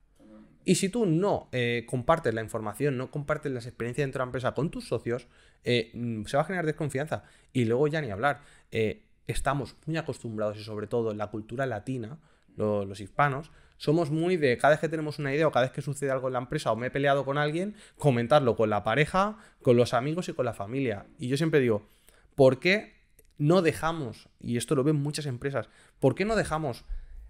Y 0.64 0.74
si 0.74 0.88
tú 0.88 1.06
no 1.06 1.48
eh, 1.52 1.86
compartes 1.88 2.34
la 2.34 2.42
información, 2.42 2.96
no 2.96 3.10
compartes 3.10 3.50
las 3.52 3.66
experiencias 3.66 4.04
dentro 4.04 4.18
de 4.18 4.26
la 4.26 4.28
empresa 4.28 4.52
con 4.52 4.70
tus 4.70 4.88
socios, 4.88 5.26
eh, 5.64 5.90
mm, 5.94 6.24
se 6.24 6.36
va 6.36 6.42
a 6.42 6.46
generar 6.46 6.66
desconfianza. 6.66 7.24
Y 7.52 7.64
luego 7.64 7.88
ya 7.88 8.00
ni 8.00 8.10
hablar. 8.10 8.42
Eh, 8.70 9.02
estamos 9.26 9.76
muy 9.86 9.96
acostumbrados 9.96 10.58
y 10.58 10.64
sobre 10.64 10.86
todo 10.86 11.12
en 11.12 11.18
la 11.18 11.28
cultura 11.28 11.66
latina, 11.66 12.18
los 12.56 13.00
hispanos, 13.00 13.50
somos 13.78 14.10
muy 14.10 14.36
de 14.36 14.58
cada 14.58 14.72
vez 14.72 14.80
que 14.80 14.88
tenemos 14.90 15.18
una 15.18 15.32
idea 15.34 15.46
o 15.46 15.52
cada 15.52 15.64
vez 15.64 15.72
que 15.72 15.80
sucede 15.80 16.10
algo 16.10 16.26
en 16.26 16.34
la 16.34 16.40
empresa 16.40 16.70
o 16.70 16.76
me 16.76 16.88
he 16.88 16.90
peleado 16.90 17.24
con 17.24 17.38
alguien, 17.38 17.74
comentarlo 17.96 18.54
con 18.54 18.68
la 18.68 18.84
pareja, 18.84 19.38
con 19.62 19.78
los 19.78 19.94
amigos 19.94 20.28
y 20.28 20.34
con 20.34 20.44
la 20.44 20.52
familia. 20.52 21.06
Y 21.18 21.28
yo 21.28 21.38
siempre 21.38 21.60
digo, 21.60 21.88
¿por 22.34 22.60
qué 22.60 23.00
no 23.38 23.62
dejamos, 23.62 24.28
y 24.38 24.58
esto 24.58 24.74
lo 24.74 24.84
ven 24.84 24.96
muchas 24.96 25.24
empresas, 25.24 25.70
¿por 25.98 26.14
qué 26.14 26.26
no 26.26 26.36
dejamos 26.36 26.84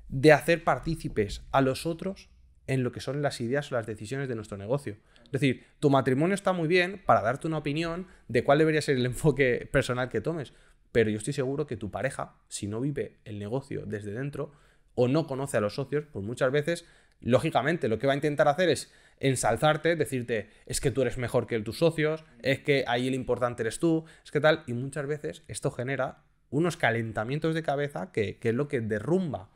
de 0.09 0.33
hacer 0.33 0.65
partícipes 0.65 1.43
a 1.53 1.61
los 1.61 1.87
otros 1.87 2.29
en 2.71 2.85
lo 2.85 2.93
que 2.93 3.01
son 3.01 3.21
las 3.21 3.41
ideas 3.41 3.71
o 3.71 3.75
las 3.75 3.87
decisiones 3.87 4.29
de 4.29 4.37
nuestro 4.37 4.57
negocio. 4.57 4.97
Es 5.25 5.33
decir, 5.33 5.67
tu 5.81 5.91
matrimonio 5.91 6.37
está 6.37 6.53
muy 6.53 6.69
bien 6.69 7.03
para 7.05 7.21
darte 7.21 7.49
una 7.49 7.59
opinión 7.59 8.07
de 8.29 8.45
cuál 8.45 8.59
debería 8.59 8.81
ser 8.81 8.97
el 8.97 9.07
enfoque 9.13 9.69
personal 9.73 10.09
que 10.09 10.21
tomes, 10.21 10.53
pero 10.93 11.11
yo 11.11 11.19
estoy 11.19 11.33
seguro 11.33 11.67
que 11.67 11.77
tu 11.77 11.91
pareja, 11.91 12.37
si 12.47 12.69
no 12.69 12.81
vive 12.81 13.17
el 13.25 13.41
negocio 13.41 13.87
desde 13.87 14.13
dentro 14.13 14.53
o 14.95 15.09
no 15.09 15.27
conoce 15.27 15.57
a 15.57 15.61
los 15.61 15.75
socios, 15.75 16.05
pues 16.13 16.25
muchas 16.25 16.53
veces, 16.53 16.87
lógicamente, 17.21 17.89
lo 17.89 17.99
que 17.99 18.07
va 18.07 18.13
a 18.13 18.17
intentar 18.17 18.47
hacer 18.47 18.69
es 18.69 18.93
ensalzarte, 19.19 19.97
decirte, 19.97 20.51
es 20.67 20.81
que 20.81 20.93
tú 20.93 21.03
eres 21.03 21.19
mejor 21.19 21.49
que 21.49 21.59
tus 21.59 21.79
socios, 21.79 22.25
es 22.41 22.61
que 22.61 22.85
ahí 22.87 23.09
el 23.09 23.15
importante 23.15 23.65
eres 23.65 23.81
tú, 23.81 24.05
es 24.25 24.31
que 24.31 24.41
tal, 24.41 24.63
y 24.69 24.75
muchas 24.75 25.09
veces 25.09 25.43
esto 25.49 25.73
genera 25.73 26.23
unos 26.51 26.77
calentamientos 26.77 27.53
de 27.53 27.65
cabeza 27.65 28.13
que, 28.13 28.39
es 28.41 28.55
lo 28.55 28.69
que 28.69 28.81
derrumba 28.81 29.51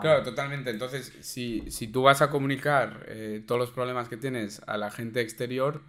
Claro. 0.00 0.22
totalmente. 0.22 0.70
Entonces, 0.70 1.12
si, 1.20 1.70
si 1.70 1.88
tú 1.88 2.02
vas 2.02 2.22
a 2.22 2.30
comunicar 2.30 3.04
eh, 3.08 3.42
todos 3.46 3.60
los 3.60 3.70
problemas 3.70 4.08
que 4.08 4.16
tienes 4.16 4.62
a 4.66 4.76
la 4.76 4.90
gente 4.90 5.20
exterior, 5.20 5.82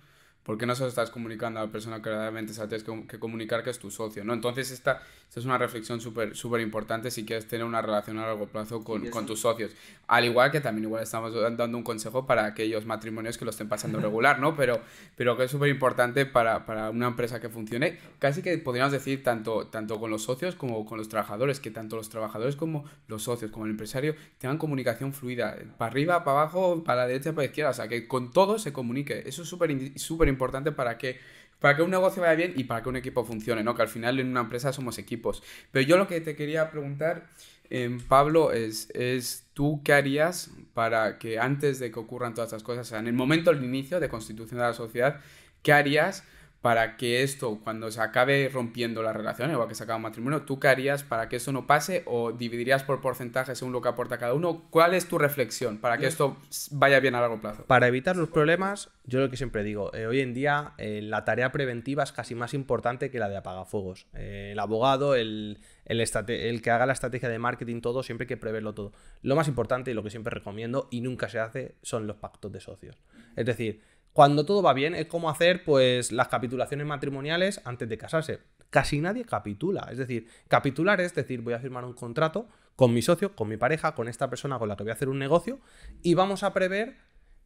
¿por 0.45 0.59
qué 0.59 0.67
no 0.67 0.75
se 0.75 0.83
lo 0.83 0.89
estás 0.89 1.09
comunicando 1.09 1.59
a 1.59 1.65
la 1.65 1.71
persona 1.71 2.01
que 2.01 2.09
realmente 2.09 2.53
sabes 2.53 2.83
que, 2.83 3.19
comunicar 3.19 3.63
que 3.63 3.71
es 3.71 3.79
tu 3.79 3.89
socio? 3.89 4.23
¿no? 4.23 4.33
Entonces, 4.33 4.69
esta, 4.69 5.01
esta 5.27 5.39
es 5.39 5.45
una 5.45 5.57
reflexión 5.57 5.99
súper 5.99 6.35
súper 6.35 6.61
importante 6.61 7.09
si 7.09 7.25
quieres 7.25 7.47
tener 7.47 7.65
una 7.65 7.81
relación 7.81 8.19
a 8.19 8.27
largo 8.27 8.45
plazo 8.45 8.83
con, 8.83 9.07
con, 9.07 9.25
tus 9.25 9.39
socios. 9.39 9.71
Al 10.07 10.23
igual 10.23 10.51
que 10.51 10.61
también 10.61 10.85
igual 10.85 11.01
estamos 11.01 11.33
dando 11.33 11.77
un 11.77 11.83
consejo 11.83 12.27
para 12.27 12.45
aquellos 12.45 12.85
matrimonios 12.85 13.39
que 13.39 13.45
lo 13.45 13.51
estén 13.51 13.67
pasando 13.67 13.99
regular, 14.01 14.39
¿no? 14.39 14.55
Pero, 14.55 14.81
pero 15.15 15.35
que 15.35 15.45
es 15.45 15.51
súper 15.51 15.69
importante 15.69 16.27
para, 16.27 16.67
para, 16.67 16.91
una 16.91 17.07
empresa 17.07 17.41
que 17.41 17.49
funcione. 17.49 17.97
Casi 18.19 18.43
que 18.43 18.55
podríamos 18.59 18.91
decir 18.91 19.23
tanto, 19.23 19.65
tanto 19.67 19.99
con 19.99 20.11
los 20.11 20.23
socios 20.23 20.53
como 20.53 20.85
con 20.85 20.99
los 20.99 21.09
trabajadores, 21.09 21.59
que 21.59 21.71
tanto 21.71 21.95
los 21.95 22.09
trabajadores 22.09 22.55
como 22.55 22.85
los 23.07 23.23
socios, 23.23 23.49
como 23.49 23.65
el 23.65 23.71
empresario, 23.71 24.15
tengan 24.37 24.59
comunicación 24.59 25.11
fluida, 25.11 25.57
para 25.79 25.89
arriba, 25.89 26.23
para 26.23 26.41
abajo, 26.41 26.83
para 26.83 27.01
la 27.01 27.07
derecha, 27.07 27.31
para 27.31 27.45
la 27.45 27.45
izquierda, 27.45 27.71
o 27.71 27.73
sea, 27.73 27.87
que 27.87 28.07
con 28.07 28.31
todo 28.31 28.59
se 28.59 28.71
comunique. 28.71 29.23
Eso 29.25 29.41
es 29.41 29.49
súper 29.49 29.97
súper 29.97 30.34
importante 30.35 30.71
para 30.71 30.97
que, 30.97 31.19
para 31.59 31.75
que 31.75 31.81
un 31.81 31.91
negocio 31.91 32.21
vaya 32.21 32.35
bien 32.35 32.53
y 32.55 32.65
para 32.65 32.83
que 32.83 32.89
un 32.89 32.95
equipo 32.95 33.23
funcione, 33.23 33.63
¿no? 33.63 33.73
Que 33.75 33.81
al 33.81 33.87
final 33.87 34.19
en 34.19 34.27
una 34.27 34.41
empresa 34.41 34.71
somos 34.73 34.97
equipos. 34.97 35.41
Pero 35.71 35.87
yo 35.87 35.97
lo 35.97 36.07
que 36.07 36.21
te 36.21 36.35
quería 36.35 36.69
preguntar, 36.69 37.27
eh, 37.69 37.97
Pablo, 38.07 38.51
es, 38.51 38.89
es 38.93 39.47
tú 39.53 39.81
qué 39.83 39.93
harías 39.93 40.51
para 40.73 41.17
que 41.17 41.39
antes 41.39 41.79
de 41.79 41.91
que 41.91 41.99
ocurran 41.99 42.33
todas 42.33 42.49
estas 42.49 42.63
cosas, 42.63 42.87
o 42.87 42.89
sea, 42.91 42.99
en 42.99 43.07
el 43.07 43.13
momento 43.13 43.51
del 43.51 43.63
inicio 43.63 43.99
de 43.99 44.09
constitución 44.09 44.59
de 44.59 44.65
la 44.65 44.73
sociedad, 44.73 45.21
¿qué 45.63 45.73
harías 45.73 46.23
para 46.65 46.97
que 46.97 47.21
esto, 47.21 47.59
cuando 47.63 47.91
se 47.91 48.01
acabe 48.01 48.49
rompiendo 48.51 49.03
la 49.03 49.13
relación, 49.13 49.51
igual 49.51 49.67
que 49.67 49.75
se 49.75 49.83
acaba 49.83 49.97
un 49.97 50.01
matrimonio, 50.01 50.41
¿tú 50.41 50.59
qué 50.59 50.67
harías 50.67 51.03
para 51.03 51.29
que 51.29 51.35
eso 51.35 51.51
no 51.51 51.67
pase 51.67 52.01
o 52.07 52.31
dividirías 52.31 52.83
por 52.83 53.01
porcentajes 53.01 53.59
según 53.59 53.71
lo 53.71 53.83
que 53.83 53.89
aporta 53.89 54.17
cada 54.17 54.33
uno? 54.33 54.63
¿Cuál 54.71 54.95
es 54.95 55.07
tu 55.07 55.19
reflexión 55.19 55.77
para 55.77 55.99
que 55.99 56.07
esto 56.07 56.37
vaya 56.71 56.99
bien 56.99 57.13
a 57.13 57.21
largo 57.21 57.39
plazo? 57.39 57.65
Para 57.67 57.87
evitar 57.87 58.15
los 58.15 58.29
problemas, 58.29 58.89
yo 59.03 59.19
lo 59.19 59.29
que 59.29 59.37
siempre 59.37 59.63
digo, 59.63 59.93
eh, 59.93 60.07
hoy 60.07 60.21
en 60.21 60.33
día 60.33 60.73
eh, 60.79 61.01
la 61.03 61.23
tarea 61.23 61.51
preventiva 61.51 62.01
es 62.01 62.11
casi 62.11 62.33
más 62.33 62.55
importante 62.55 63.11
que 63.11 63.19
la 63.19 63.29
de 63.29 63.37
apagafuegos. 63.37 64.07
Eh, 64.15 64.49
el 64.53 64.59
abogado, 64.59 65.13
el, 65.13 65.59
el, 65.85 66.01
el, 66.01 66.61
que 66.63 66.71
haga 66.71 66.87
la 66.87 66.93
estrategia 66.93 67.29
de 67.29 67.37
marketing, 67.37 67.81
todo, 67.81 68.01
siempre 68.01 68.23
hay 68.23 68.29
que 68.29 68.37
preverlo 68.37 68.73
todo. 68.73 68.91
Lo 69.21 69.35
más 69.35 69.47
importante 69.47 69.91
y 69.91 69.93
lo 69.93 70.01
que 70.01 70.09
siempre 70.09 70.33
recomiendo 70.33 70.87
y 70.89 71.01
nunca 71.01 71.29
se 71.29 71.37
hace 71.37 71.75
son 71.83 72.07
los 72.07 72.15
pactos 72.15 72.51
de 72.51 72.59
socios. 72.59 72.97
Es 73.35 73.45
decir, 73.45 73.81
cuando 74.15 74.45
todo 74.45 74.63
va 74.63 74.71
bien, 74.71 74.95
es 74.95 75.07
como 75.07 75.29
hacer 75.29 75.65
pues 75.65 76.13
las 76.13 76.29
capitulaciones 76.29 76.87
matrimoniales 76.87 77.59
antes 77.65 77.89
de 77.89 77.97
casarse. 77.97 78.39
Casi 78.69 79.01
nadie 79.01 79.25
capitula. 79.25 79.89
Es 79.91 79.97
decir, 79.97 80.29
capitular 80.47 81.01
es 81.01 81.13
decir, 81.13 81.41
voy 81.41 81.53
a 81.53 81.59
firmar 81.59 81.83
un 81.83 81.91
contrato 81.91 82.47
con 82.77 82.93
mi 82.93 83.01
socio, 83.01 83.35
con 83.35 83.49
mi 83.49 83.57
pareja, 83.57 83.93
con 83.93 84.07
esta 84.07 84.29
persona 84.29 84.57
con 84.57 84.69
la 84.69 84.77
que 84.77 84.83
voy 84.83 84.91
a 84.91 84.93
hacer 84.93 85.09
un 85.09 85.19
negocio 85.19 85.59
y 86.01 86.13
vamos 86.13 86.43
a 86.43 86.53
prever 86.53 86.95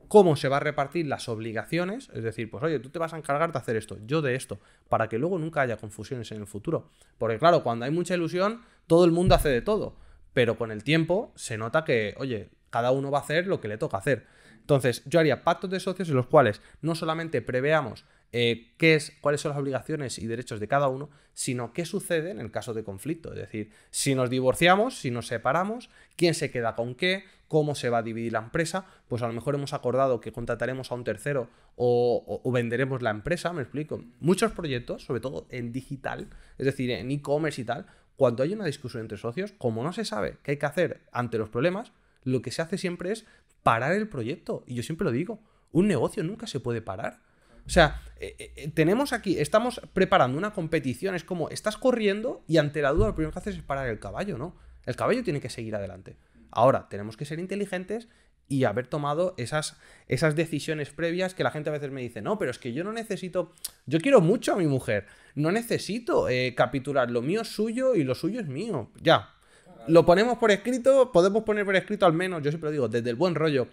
cómo 0.08 0.36
se 0.36 0.48
va 0.48 0.58
a 0.58 0.60
repartir 0.60 1.08
las 1.08 1.28
obligaciones, 1.28 2.12
es 2.14 2.24
decir, 2.24 2.52
pues 2.52 2.64
oye, 2.64 2.78
tú 2.78 2.90
te 2.90 3.00
vas 3.00 3.14
a 3.14 3.18
encargar 3.18 3.52
de 3.52 3.58
hacer 3.58 3.76
esto, 3.76 3.98
yo 4.06 4.22
de 4.22 4.36
esto, 4.36 4.60
para 4.90 5.10
que 5.10 5.18
luego 5.18 5.40
nunca 5.40 5.62
haya 5.62 5.78
confusiones 5.78 6.32
en 6.32 6.38
el 6.38 6.46
futuro. 6.46 6.92
Porque 7.18 7.40
claro, 7.40 7.64
cuando 7.64 7.86
hay 7.86 7.92
mucha 7.92 8.14
ilusión, 8.14 8.62
todo 8.86 9.06
el 9.06 9.12
mundo 9.12 9.34
hace 9.34 9.50
de 9.50 9.64
todo, 9.64 9.96
pero 10.34 10.56
con 10.56 10.70
el 10.70 10.84
tiempo 10.84 11.34
se 11.36 11.58
nota 11.58 11.84
que, 11.84 12.14
oye, 12.20 12.52
cada 12.70 12.92
uno 12.92 13.10
va 13.10 13.18
a 13.18 13.22
hacer 13.22 13.48
lo 13.48 13.60
que 13.60 13.68
le 13.70 13.80
toca 13.80 13.98
hacer. 13.98 14.28
Entonces, 14.70 15.02
yo 15.08 15.20
haría 15.20 15.44
pactos 15.44 15.72
de 15.72 15.80
socios 15.80 16.10
en 16.10 16.16
los 16.16 16.28
cuales 16.28 16.62
no 16.84 16.94
solamente 16.94 17.42
preveamos 17.42 18.06
eh, 18.32 18.76
qué 18.78 18.94
es, 18.94 19.12
cuáles 19.20 19.42
son 19.42 19.50
las 19.50 19.58
obligaciones 19.58 20.20
y 20.20 20.28
derechos 20.28 20.60
de 20.60 20.68
cada 20.68 20.90
uno, 20.90 21.10
sino 21.34 21.74
qué 21.74 21.86
sucede 21.86 22.30
en 22.30 22.40
el 22.40 22.52
caso 22.52 22.76
de 22.76 22.84
conflicto. 22.84 23.34
Es 23.34 23.40
decir, 23.40 23.72
si 23.90 24.14
nos 24.14 24.30
divorciamos, 24.30 25.00
si 25.00 25.10
nos 25.10 25.26
separamos, 25.26 25.90
quién 26.16 26.36
se 26.36 26.52
queda 26.52 26.76
con 26.76 26.94
qué, 26.94 27.24
cómo 27.48 27.74
se 27.74 27.90
va 27.90 27.98
a 27.98 28.04
dividir 28.04 28.32
la 28.32 28.42
empresa, 28.42 28.86
pues 29.08 29.24
a 29.24 29.28
lo 29.28 29.34
mejor 29.34 29.56
hemos 29.56 29.74
acordado 29.74 30.22
que 30.22 30.32
contrataremos 30.32 30.92
a 30.92 30.96
un 30.96 31.04
tercero 31.04 31.50
o, 31.76 32.40
venderemos 32.54 33.02
la 33.02 33.10
empresa, 33.10 33.52
me 33.52 33.64
explico. 33.64 34.04
Muchos 34.20 34.52
proyectos, 34.52 35.04
sobre 35.04 35.20
todo 35.20 35.48
en 35.50 35.72
digital, 35.72 36.28
es 36.60 36.68
decir, 36.68 36.92
en 36.92 37.10
e-commerce 37.10 37.62
y 37.62 37.66
tal, 37.66 37.88
cuando 38.18 38.44
hay 38.44 38.54
una 38.54 38.66
discusión 38.66 39.02
entre 39.02 39.18
socios, 39.18 39.52
como 39.58 39.84
no 39.84 39.94
se 39.94 40.06
sabe 40.06 40.38
qué 40.44 40.52
hay 40.52 40.58
que 40.58 40.68
hacer 40.68 41.02
ante 41.12 41.40
los 41.40 41.50
problemas, 41.50 41.92
lo 42.24 42.42
que 42.42 42.52
se 42.52 42.62
hace 42.62 42.78
siempre 42.78 43.12
es 43.12 43.26
parar 43.64 43.94
el 43.94 44.08
proyecto. 44.08 44.64
Y 44.68 44.76
yo 44.76 44.84
siempre 44.84 45.06
lo 45.06 45.12
digo, 45.12 45.42
un 45.72 45.88
negocio 45.88 46.24
nunca 46.24 46.48
se 46.48 46.60
puede 46.60 46.82
parar. 46.82 47.22
O 47.66 47.72
sea, 47.72 48.02
eh, 48.20 48.36
eh, 48.40 48.54
eh, 48.56 48.68
tenemos 48.70 49.14
aquí, 49.14 49.38
estamos 49.38 49.80
preparando 49.94 50.38
una 50.38 50.54
competición, 50.54 51.14
es 51.14 51.24
como, 51.24 51.50
estás 51.50 51.78
corriendo 51.78 52.44
y 52.48 52.58
ante 52.58 52.82
la 52.82 52.92
duda 52.92 53.08
lo 53.08 53.16
primero 53.16 53.32
que 53.32 53.40
haces 53.40 53.58
es 53.58 53.62
parar 53.62 53.88
el 53.90 54.00
caballo, 54.00 54.40
¿no? 54.40 54.56
El 54.86 54.96
caballo 54.96 55.24
tiene 55.24 55.40
que 55.40 55.50
seguir 55.50 55.76
adelante. 55.76 56.18
Ahora, 56.50 56.88
tenemos 56.90 57.16
que 57.16 57.26
ser 57.26 57.38
inteligentes 57.38 58.08
y 58.48 58.64
haber 58.64 58.88
tomado 58.88 59.36
esas, 59.38 59.78
esas 60.08 60.36
decisiones 60.36 60.90
previas 60.90 61.36
que 61.36 61.44
la 61.44 61.52
gente 61.52 61.70
a 61.70 61.74
veces 61.74 61.92
me 61.92 62.02
dice, 62.02 62.24
no, 62.24 62.40
pero 62.40 62.50
es 62.50 62.58
que 62.58 62.74
yo 62.74 62.84
no 62.84 62.92
necesito, 62.92 63.54
yo 63.86 64.00
quiero 64.00 64.20
mucho 64.20 64.54
a 64.54 64.56
mi 64.56 64.66
mujer, 64.66 65.06
no 65.36 65.52
necesito 65.52 66.26
capitular, 66.56 67.12
lo 67.12 67.22
mío 67.22 67.42
es 67.42 67.50
suyo 67.50 67.94
y 67.94 68.04
lo 68.04 68.16
suyo 68.16 68.40
es 68.40 68.48
mío, 68.48 68.90
ya. 69.00 69.36
Lo 69.90 70.06
ponemos 70.06 70.38
por 70.38 70.52
escrito, 70.52 71.12
podemos 71.12 71.44
poner 71.44 71.66
por 71.66 71.76
escrito 71.76 72.06
al 72.06 72.14
menos, 72.14 72.44
yo 72.44 72.52
siempre 72.52 72.68
lo 72.68 72.72
digo, 72.72 72.88
desde 72.88 73.10
el 73.10 73.16
buen 73.16 73.34
rollo, 73.34 73.68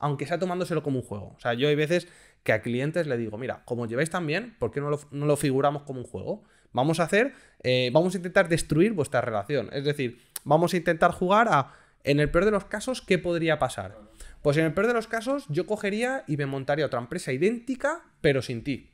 aunque 0.00 0.26
sea 0.26 0.36
tomándoselo 0.36 0.82
como 0.82 0.98
un 0.98 1.04
juego. 1.04 1.34
O 1.36 1.40
sea, 1.40 1.54
yo 1.54 1.68
hay 1.68 1.76
veces 1.76 2.08
que 2.42 2.52
a 2.52 2.60
clientes 2.60 3.06
le 3.06 3.16
digo, 3.16 3.38
mira, 3.38 3.62
como 3.64 3.86
lleváis 3.86 4.10
tan 4.10 4.26
bien, 4.26 4.56
¿por 4.58 4.72
qué 4.72 4.80
no 4.80 4.90
lo, 4.90 5.36
figuramos 5.36 5.82
como 5.82 6.00
un 6.00 6.06
juego? 6.06 6.42
Vamos 6.72 6.98
a 6.98 7.04
hacer, 7.04 7.34
eh, 7.62 7.90
vamos 7.92 8.14
a 8.14 8.16
intentar 8.16 8.48
destruir 8.48 8.94
vuestra 8.94 9.20
relación. 9.20 9.68
Es 9.72 9.84
decir, 9.84 10.20
vamos 10.42 10.74
a 10.74 10.76
intentar 10.76 11.12
jugar 11.12 11.46
a, 11.48 11.72
en 12.02 12.18
el 12.18 12.32
peor 12.32 12.46
de 12.46 12.50
los 12.50 12.64
casos, 12.64 13.00
¿qué 13.00 13.18
podría 13.18 13.60
pasar? 13.60 13.96
Pues 14.42 14.56
en 14.56 14.64
el 14.64 14.74
peor 14.74 14.88
de 14.88 14.94
los 14.94 15.06
casos, 15.06 15.44
yo 15.48 15.66
cogería 15.66 16.24
y 16.26 16.36
me 16.36 16.46
montaría 16.46 16.86
otra 16.86 16.98
empresa 16.98 17.32
idéntica, 17.32 18.02
pero 18.20 18.42
sin 18.42 18.64
ti. 18.64 18.90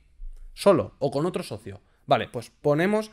Solo 0.53 0.93
o 0.99 1.09
con 1.09 1.25
otro 1.25 1.41
socio. 1.41 1.81
Vale, 2.05 2.27
pues 2.27 2.51
ponemos 2.61 3.11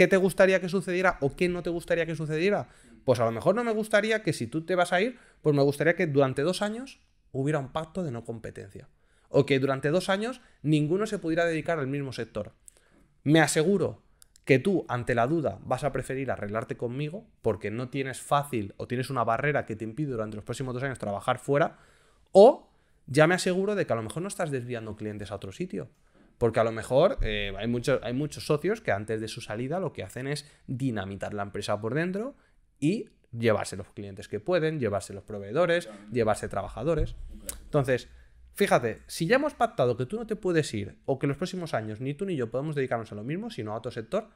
qué 0.00 0.08
te 0.08 0.16
gustaría 0.16 0.60
que 0.60 0.68
sucediera 0.68 1.18
o 1.20 1.36
qué 1.36 1.48
no 1.48 1.62
te 1.62 1.70
gustaría 1.70 2.06
que 2.06 2.16
sucediera. 2.16 2.68
Pues 3.04 3.20
a 3.20 3.24
lo 3.24 3.32
mejor 3.32 3.54
no 3.54 3.64
me 3.64 3.72
gustaría 3.72 4.22
que 4.22 4.32
si 4.32 4.46
tú 4.46 4.64
te 4.64 4.74
vas 4.74 4.92
a 4.92 5.00
ir, 5.00 5.18
pues 5.42 5.54
me 5.54 5.62
gustaría 5.62 5.96
que 5.96 6.06
durante 6.06 6.42
dos 6.42 6.62
años 6.62 7.00
hubiera 7.32 7.58
un 7.58 7.72
pacto 7.72 8.02
de 8.02 8.10
no 8.10 8.24
competencia 8.24 8.88
o 9.30 9.46
que 9.46 9.58
durante 9.58 9.88
dos 9.88 10.10
años 10.10 10.42
ninguno 10.62 11.06
se 11.06 11.18
pudiera 11.18 11.46
dedicar 11.46 11.78
al 11.78 11.86
mismo 11.86 12.12
sector. 12.12 12.52
Me 13.22 13.40
aseguro 13.40 14.02
que 14.44 14.58
tú, 14.58 14.84
ante 14.88 15.14
la 15.14 15.26
duda, 15.26 15.58
vas 15.62 15.84
a 15.84 15.92
preferir 15.92 16.30
arreglarte 16.30 16.76
conmigo 16.76 17.24
porque 17.40 17.70
no 17.70 17.88
tienes 17.88 18.20
fácil 18.20 18.74
o 18.76 18.86
tienes 18.86 19.08
una 19.08 19.24
barrera 19.24 19.64
que 19.64 19.76
te 19.76 19.84
impide 19.84 20.12
durante 20.12 20.36
los 20.36 20.44
próximos 20.44 20.74
dos 20.74 20.82
años 20.82 20.98
trabajar 20.98 21.38
fuera, 21.38 21.78
o 22.32 22.68
ya 23.06 23.26
me 23.26 23.36
aseguro 23.36 23.74
de 23.74 23.86
que 23.86 23.92
a 23.92 23.96
lo 23.96 24.02
mejor 24.02 24.22
no 24.22 24.28
estás 24.28 24.50
desviando 24.50 24.96
clientes 24.96 25.30
a 25.30 25.36
otro 25.36 25.52
sitio. 25.52 25.88
Porque 26.38 26.58
a 26.58 26.64
lo 26.64 26.72
mejor 26.72 27.18
eh, 27.20 27.52
hay, 27.56 27.72
hay 28.02 28.12
muchos 28.14 28.46
socios 28.46 28.80
que 28.80 28.92
antes 28.92 29.20
de 29.20 29.28
su 29.28 29.42
salida 29.42 29.78
lo 29.78 29.92
que 29.92 30.02
hacen 30.02 30.26
es 30.26 30.50
dinamitar 30.66 31.34
la 31.34 31.42
empresa 31.42 31.80
por 31.80 31.94
dentro 31.94 32.34
y 32.80 33.10
llevarse 33.30 33.76
los 33.76 33.88
clientes 33.88 34.26
que 34.26 34.40
pueden, 34.40 34.80
llevarse 34.80 35.14
los 35.14 35.22
proveedores, 35.22 35.88
llevarse 36.10 36.48
trabajadores. 36.48 37.14
Entonces, 37.64 38.08
Fíjate, 38.52 39.00
si 39.06 39.26
ya 39.26 39.36
hemos 39.36 39.54
pactado 39.54 39.96
que 39.96 40.06
tú 40.06 40.16
no 40.16 40.26
te 40.26 40.36
puedes 40.36 40.74
ir 40.74 40.98
o 41.06 41.18
que 41.18 41.26
los 41.26 41.38
próximos 41.38 41.72
años 41.72 42.00
ni 42.00 42.12
tú 42.12 42.26
ni 42.26 42.36
yo 42.36 42.50
podemos 42.50 42.74
dedicarnos 42.74 43.10
a 43.10 43.14
lo 43.14 43.24
mismo, 43.24 43.48
sino 43.48 43.72
a 43.72 43.76
otro 43.76 43.90
sector, 43.90 44.28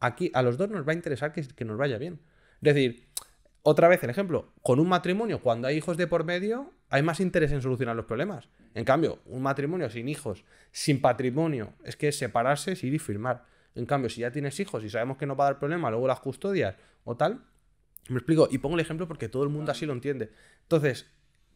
aquí 0.00 0.30
a 0.32 0.40
los 0.40 0.56
dos 0.56 0.70
nos 0.70 0.86
va 0.86 0.92
a 0.92 0.94
interesar 0.94 1.32
que, 1.32 1.46
que 1.46 1.64
nos 1.66 1.76
vaya 1.76 1.98
bien. 1.98 2.20
Es 2.62 2.74
decir, 2.74 3.08
otra 3.62 3.88
vez 3.88 4.02
el 4.02 4.10
ejemplo, 4.10 4.54
con 4.62 4.80
un 4.80 4.88
matrimonio, 4.88 5.42
cuando 5.42 5.68
hay 5.68 5.76
hijos 5.76 5.96
de 5.96 6.06
por 6.06 6.24
medio, 6.24 6.72
hay 6.88 7.02
más 7.02 7.20
interés 7.20 7.52
en 7.52 7.60
solucionar 7.60 7.94
los 7.94 8.06
problemas. 8.06 8.48
En 8.74 8.84
cambio, 8.84 9.20
un 9.26 9.42
matrimonio 9.42 9.90
sin 9.90 10.08
hijos, 10.08 10.44
sin 10.70 11.02
patrimonio, 11.02 11.74
es 11.84 11.96
que 11.96 12.10
separarse 12.12 12.72
es 12.72 12.84
ir 12.84 12.94
y 12.94 12.98
firmar. 12.98 13.44
En 13.74 13.84
cambio, 13.84 14.08
si 14.08 14.22
ya 14.22 14.30
tienes 14.30 14.58
hijos 14.60 14.82
y 14.84 14.88
sabemos 14.88 15.18
que 15.18 15.26
no 15.26 15.36
va 15.36 15.44
a 15.44 15.50
dar 15.50 15.58
problema, 15.58 15.90
luego 15.90 16.06
las 16.06 16.20
custodias 16.20 16.76
o 17.04 17.16
tal, 17.16 17.44
me 18.08 18.18
explico, 18.18 18.48
y 18.50 18.58
pongo 18.58 18.76
el 18.76 18.80
ejemplo 18.80 19.06
porque 19.06 19.28
todo 19.28 19.42
el 19.42 19.48
mundo 19.48 19.72
así 19.72 19.86
lo 19.86 19.92
entiende. 19.92 20.30
Entonces, 20.62 21.06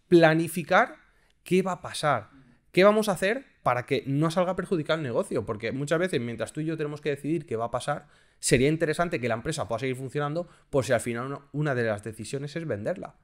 planificar 0.09 0.97
qué 1.45 1.63
va 1.63 1.73
a 1.73 1.81
pasar, 1.81 2.31
qué 2.73 2.85
vamos 2.85 3.09
a 3.09 3.13
hacer 3.13 3.47
para 3.63 3.87
que 3.87 4.05
no 4.07 4.31
salga 4.31 4.57
perjudicado 4.57 4.99
el 4.99 5.05
negocio, 5.05 5.47
porque 5.47 5.73
muchas 5.73 5.99
veces 5.99 6.21
mientras 6.21 6.53
tú 6.53 6.61
y 6.61 6.67
yo 6.67 6.77
tenemos 6.77 7.01
que 7.01 7.11
decidir 7.11 7.47
qué 7.47 7.57
va 7.57 7.67
a 7.67 7.71
pasar, 7.71 8.09
sería 8.41 8.69
interesante 8.69 9.21
que 9.21 9.29
la 9.29 9.35
empresa 9.35 9.69
pueda 9.69 9.79
seguir 9.79 9.97
funcionando 9.97 10.49
por 10.69 10.85
si 10.85 10.93
al 10.93 11.01
final 11.01 11.39
una 11.53 11.75
de 11.75 11.85
las 11.85 12.03
decisiones 12.03 12.57
es 12.57 12.67
venderla. 12.67 13.15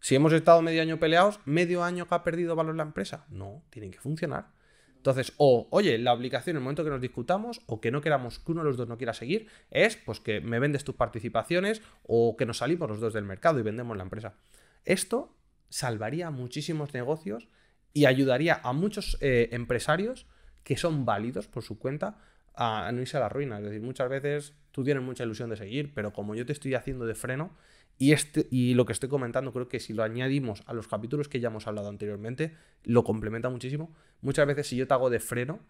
Si 0.00 0.14
hemos 0.14 0.32
estado 0.32 0.62
medio 0.62 0.82
año 0.82 0.98
peleados, 0.98 1.40
medio 1.44 1.82
año 1.82 2.06
que 2.06 2.14
ha 2.14 2.22
perdido 2.22 2.56
valor 2.56 2.76
la 2.76 2.84
empresa, 2.84 3.26
no, 3.28 3.62
tiene 3.70 3.90
que 3.90 3.98
funcionar. 3.98 4.55
Entonces, 5.06 5.34
o, 5.36 5.68
oye, 5.70 5.98
la 5.98 6.12
obligación 6.12 6.56
en 6.56 6.58
el 6.58 6.64
momento 6.64 6.82
que 6.82 6.90
nos 6.90 7.00
discutamos 7.00 7.60
o 7.66 7.80
que 7.80 7.92
no 7.92 8.00
queramos 8.00 8.40
que 8.40 8.50
uno 8.50 8.62
de 8.62 8.70
los 8.70 8.76
dos 8.76 8.88
no 8.88 8.96
quiera 8.96 9.14
seguir, 9.14 9.46
es 9.70 9.96
pues 9.96 10.18
que 10.18 10.40
me 10.40 10.58
vendes 10.58 10.82
tus 10.82 10.96
participaciones 10.96 11.80
o 12.02 12.36
que 12.36 12.44
nos 12.44 12.58
salimos 12.58 12.88
los 12.88 12.98
dos 12.98 13.12
del 13.12 13.22
mercado 13.22 13.60
y 13.60 13.62
vendemos 13.62 13.96
la 13.96 14.02
empresa. 14.02 14.34
Esto 14.84 15.36
salvaría 15.68 16.32
muchísimos 16.32 16.92
negocios 16.92 17.46
y 17.92 18.06
ayudaría 18.06 18.60
a 18.64 18.72
muchos 18.72 19.16
eh, 19.20 19.48
empresarios 19.52 20.26
que 20.64 20.76
son 20.76 21.04
válidos 21.04 21.46
por 21.46 21.62
su 21.62 21.78
cuenta 21.78 22.18
a, 22.56 22.90
no 22.90 23.00
irse 23.00 23.16
a 23.16 23.20
la 23.20 23.28
ruina. 23.28 23.58
Es 23.58 23.64
decir, 23.64 23.82
muchas 23.82 24.08
veces 24.08 24.54
tú 24.72 24.82
tienes 24.82 25.04
mucha 25.04 25.22
ilusión 25.22 25.50
de 25.50 25.56
seguir, 25.56 25.94
pero 25.94 26.12
como 26.12 26.34
yo 26.34 26.44
te 26.44 26.52
estoy 26.52 26.74
haciendo 26.74 27.06
de 27.06 27.14
freno, 27.14 27.56
y, 27.98 28.12
este, 28.12 28.46
y 28.50 28.74
lo 28.74 28.84
que 28.84 28.92
estoy 28.92 29.08
comentando, 29.08 29.52
creo 29.52 29.68
que 29.68 29.80
si 29.80 29.92
lo 29.92 30.02
añadimos 30.02 30.62
a 30.66 30.74
los 30.74 30.88
capítulos 30.88 31.28
que 31.28 31.40
ya 31.40 31.48
hemos 31.48 31.66
hablado 31.66 31.88
anteriormente, 31.88 32.54
lo 32.84 33.04
complementa 33.04 33.48
muchísimo. 33.48 33.94
Muchas 34.20 34.46
veces 34.46 34.66
si 34.66 34.76
yo 34.76 34.86
te 34.86 34.94
hago 34.94 35.10
de 35.10 35.20
freno, 35.20 35.60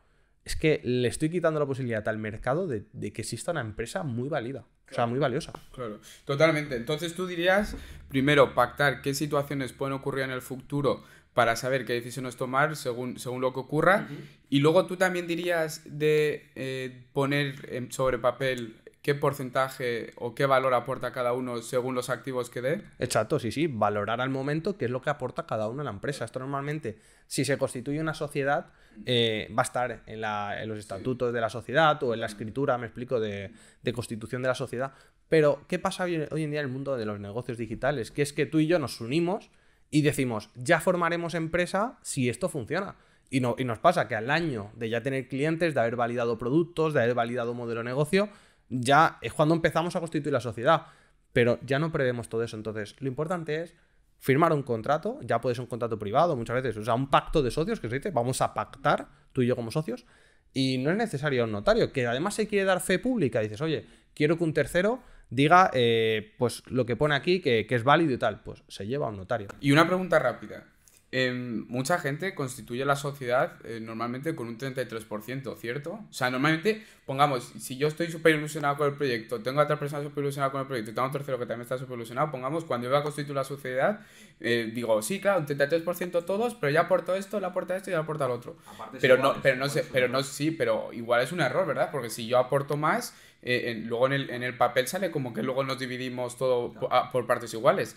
es 0.45 0.56
que 0.56 0.80
le 0.85 1.09
estoy 1.09 1.28
quitando 1.28 1.59
la 1.59 1.66
posibilidad 1.66 2.06
al 2.09 2.18
mercado 2.18 2.66
de, 2.66 2.85
de 2.92 3.12
que 3.12 3.23
exista 3.23 3.50
una 3.52 3.61
empresa 3.61 4.02
muy 4.02 4.28
válida. 4.28 4.66
O 4.90 4.95
sea, 4.95 5.06
muy 5.06 5.18
valiosa. 5.18 5.52
Claro, 5.73 6.00
totalmente. 6.25 6.76
Entonces 6.76 7.14
tú 7.14 7.26
dirías, 7.26 7.76
primero, 8.09 8.54
pactar 8.54 9.02
qué 9.02 9.14
situaciones 9.14 9.73
pueden 9.73 9.95
ocurrir 9.95 10.25
en 10.25 10.30
el 10.30 10.42
futuro 10.42 11.02
para 11.35 11.56
saber 11.56 11.85
qué 11.85 11.92
decisiones 11.92 12.37
tomar 12.37 12.76
según, 12.76 13.18
según 13.18 13.40
lo 13.40 13.52
que 13.52 13.61
ocurra. 13.61 14.09
Y 14.49 14.61
luego 14.61 14.87
tú 14.87 14.97
también 14.97 15.26
dirías 15.26 15.83
de 15.85 16.50
eh, 16.54 17.04
poner 17.12 17.56
sobre 17.90 18.18
papel 18.18 18.76
qué 19.06 19.14
porcentaje 19.14 20.10
o 20.16 20.34
qué 20.34 20.46
valor 20.46 20.75
aporta 20.75 21.12
cada 21.12 21.32
uno 21.32 21.62
según 21.62 21.94
los 21.94 22.10
activos 22.10 22.50
que 22.50 22.60
dé. 22.60 22.82
Exacto, 22.98 23.38
sí, 23.38 23.52
sí, 23.52 23.68
valorar 23.68 24.20
al 24.20 24.30
momento 24.30 24.76
qué 24.76 24.86
es 24.86 24.90
lo 24.90 25.00
que 25.00 25.10
aporta 25.10 25.46
cada 25.46 25.68
uno 25.68 25.82
en 25.82 25.84
la 25.84 25.92
empresa. 25.92 26.25
Esto 26.25 26.40
normalmente, 26.40 26.98
si 27.28 27.44
se 27.44 27.56
constituye 27.56 28.00
una 28.00 28.14
sociedad, 28.14 28.72
eh, 29.04 29.48
va 29.56 29.62
a 29.62 29.64
estar 29.64 30.02
en, 30.06 30.68
los 30.68 30.80
estatutos 30.80 31.32
de 31.32 31.40
la 31.40 31.48
sociedad 31.48 32.02
o 32.02 32.14
en 32.14 32.20
la 32.20 32.26
escritura, 32.26 32.78
me 32.78 32.86
explico, 32.86 33.20
de, 33.20 33.52
constitución 33.94 34.42
de 34.42 34.48
la 34.48 34.56
sociedad. 34.56 34.92
Pero, 35.28 35.62
¿qué 35.68 35.78
pasa 35.78 36.02
hoy, 36.02 36.16
en 36.16 36.50
día 36.50 36.58
en 36.58 36.66
el 36.66 36.72
mundo 36.72 36.96
de 36.96 37.06
los 37.06 37.20
negocios 37.20 37.58
digitales? 37.58 38.10
Que 38.10 38.22
es 38.22 38.32
que 38.32 38.44
tú 38.44 38.58
y 38.58 38.66
yo 38.66 38.80
nos 38.80 39.00
unimos 39.00 39.52
y 39.88 40.02
decimos, 40.02 40.50
ya 40.56 40.80
formaremos 40.80 41.34
empresa 41.34 42.00
si 42.02 42.28
esto 42.28 42.48
funciona. 42.48 42.96
Y, 43.30 43.38
no, 43.38 43.54
y 43.56 43.64
nos 43.64 43.78
pasa 43.78 44.08
que 44.08 44.16
al 44.16 44.30
año 44.30 44.72
de 44.75 44.88
ya 44.90 45.04
tener 45.04 45.28
clientes, 45.28 45.75
de 45.75 45.80
haber 45.80 45.94
validado 45.94 46.38
productos, 46.38 46.92
de 46.92 47.02
haber 47.02 47.14
validado 47.14 47.54
modelo 47.54 47.80
de 47.80 47.84
negocio, 47.84 48.30
ya 48.68 49.18
es 49.20 49.32
cuando 49.32 49.54
empezamos 49.54 49.94
a 49.96 50.00
constituir 50.00 50.32
la 50.32 50.40
sociedad. 50.40 50.87
Pero 51.32 51.58
ya 51.62 51.78
no 51.78 51.92
prevemos 51.92 52.28
todo 52.28 52.42
eso. 52.42 52.56
Entonces, 52.56 52.96
lo 53.00 53.08
importante 53.08 53.62
es 53.62 53.75
firmar 54.18 54.52
un 54.52 54.62
contrato, 54.62 55.18
ya 55.23 55.40
puede 55.40 55.54
ser 55.54 55.62
un 55.62 55.68
contrato 55.68 55.99
privado 55.99 56.37
muchas 56.37 56.56
veces, 56.56 56.76
o 56.76 56.85
sea, 56.85 56.94
un 56.94 57.11
pacto 57.11 57.42
de 57.42 57.50
socios 57.50 57.80
que 57.80 57.88
se 57.88 57.96
dice, 57.96 58.11
vamos 58.11 58.40
a 58.40 58.54
pactar 58.54 59.08
tú 59.32 59.42
y 59.42 59.46
yo 59.46 59.56
como 59.56 59.70
socios, 59.70 60.06
y 60.52 60.78
no 60.78 60.90
es 60.90 60.96
necesario 60.96 61.44
un 61.44 61.52
notario, 61.52 61.92
que 61.92 62.06
además 62.06 62.35
se 62.35 62.49
quiere 62.49 62.64
dar 62.64 62.80
fe 62.80 62.99
pública, 62.99 63.40
dices, 63.40 63.61
oye, 63.61 63.87
quiero 64.14 64.38
que 64.38 64.44
un 64.44 64.54
tercero 64.54 65.02
diga, 65.28 65.70
eh, 65.75 66.35
pues 66.38 66.62
lo 66.66 66.87
que 66.87 66.96
pone 66.96 67.14
aquí, 67.14 67.40
que, 67.40 67.66
que, 67.66 67.75
es 67.75 67.85
válido 67.85 68.12
y 68.12 68.18
tal, 68.18 68.42
pues 68.42 68.62
se 68.68 68.87
lleva 68.87 69.06
a 69.06 69.11
un 69.11 69.16
notario. 69.16 69.49
Y 69.61 69.73
una 69.73 69.87
pregunta 69.87 70.18
rápida, 70.18 70.64
Em, 71.12 71.64
mucha 71.68 71.98
gente 72.00 72.34
constituye 72.34 72.84
la 72.84 72.96
sociedad 72.96 73.64
eh, 73.64 73.78
normalmente 73.80 74.34
con 74.34 74.48
un 74.48 74.58
33%, 74.58 75.56
¿cierto? 75.56 75.92
O 75.92 76.12
sea, 76.12 76.30
normalmente, 76.30 76.84
pongamos, 77.06 77.52
si 77.60 77.76
yo 77.76 77.86
estoy 77.86 78.10
súper 78.10 78.34
ilusionado 78.34 78.76
con 78.76 78.88
el 78.88 78.94
proyecto, 78.94 79.40
tengo 79.40 79.60
a 79.60 79.64
otra 79.64 79.78
persona 79.78 80.02
súper 80.02 80.25
ilusionada 80.25 80.50
con 80.50 80.62
el 80.62 80.66
proyecto 80.66 80.90
y 80.90 80.94
tengo 80.94 81.04
a 81.04 81.06
un 81.06 81.12
tercero 81.12 81.38
que 81.38 81.46
también 81.46 81.62
está 81.62 81.78
súper 81.78 81.94
ilusionado, 81.94 82.32
pongamos, 82.32 82.64
cuando 82.64 82.86
yo 82.86 82.90
voy 82.90 82.98
a 82.98 83.02
constituir 83.04 83.36
la 83.36 83.44
sociedad, 83.44 84.00
eh, 84.40 84.72
digo, 84.75 85.00
sí, 85.00 85.20
claro, 85.20 85.38
un 85.38 85.46
33% 85.46 86.25
todos, 86.25 86.56
pero 86.56 86.72
ya 86.72 86.82
aporto 86.82 87.14
esto, 87.14 87.38
le 87.38 87.46
aporta 87.46 87.76
esto 87.76 87.90
y 87.90 87.92
le 87.92 88.00
aporta 88.00 88.25
el 88.25 88.32
otro. 88.32 88.56
pero 89.00 89.16
no, 89.16 89.36
pero 89.40 89.54
no 89.56 89.68
sé, 89.68 89.86
pero 89.92 90.08
no, 90.08 90.25
sí, 90.25 90.50
pero 90.50 90.92
igual 90.92 91.22
es 91.22 91.30
un 91.30 91.40
error, 91.40 91.68
¿verdad? 91.68 91.90
Porque 91.92 92.10
si 92.10 92.26
yo 92.26 92.36
aporto 92.36 92.76
más, 92.76 93.14
eh, 93.42 93.80
luego 93.86 94.06
en 94.06 94.12
el, 94.12 94.30
en 94.30 94.42
el 94.42 94.56
papel 94.56 94.88
sale 94.88 95.12
como 95.12 95.32
que 95.32 95.44
luego 95.44 95.62
nos 95.62 95.78
dividimos 95.78 96.36
todo 96.36 96.75
por 97.12 97.26
partes 97.28 97.54
iguales. 97.54 97.94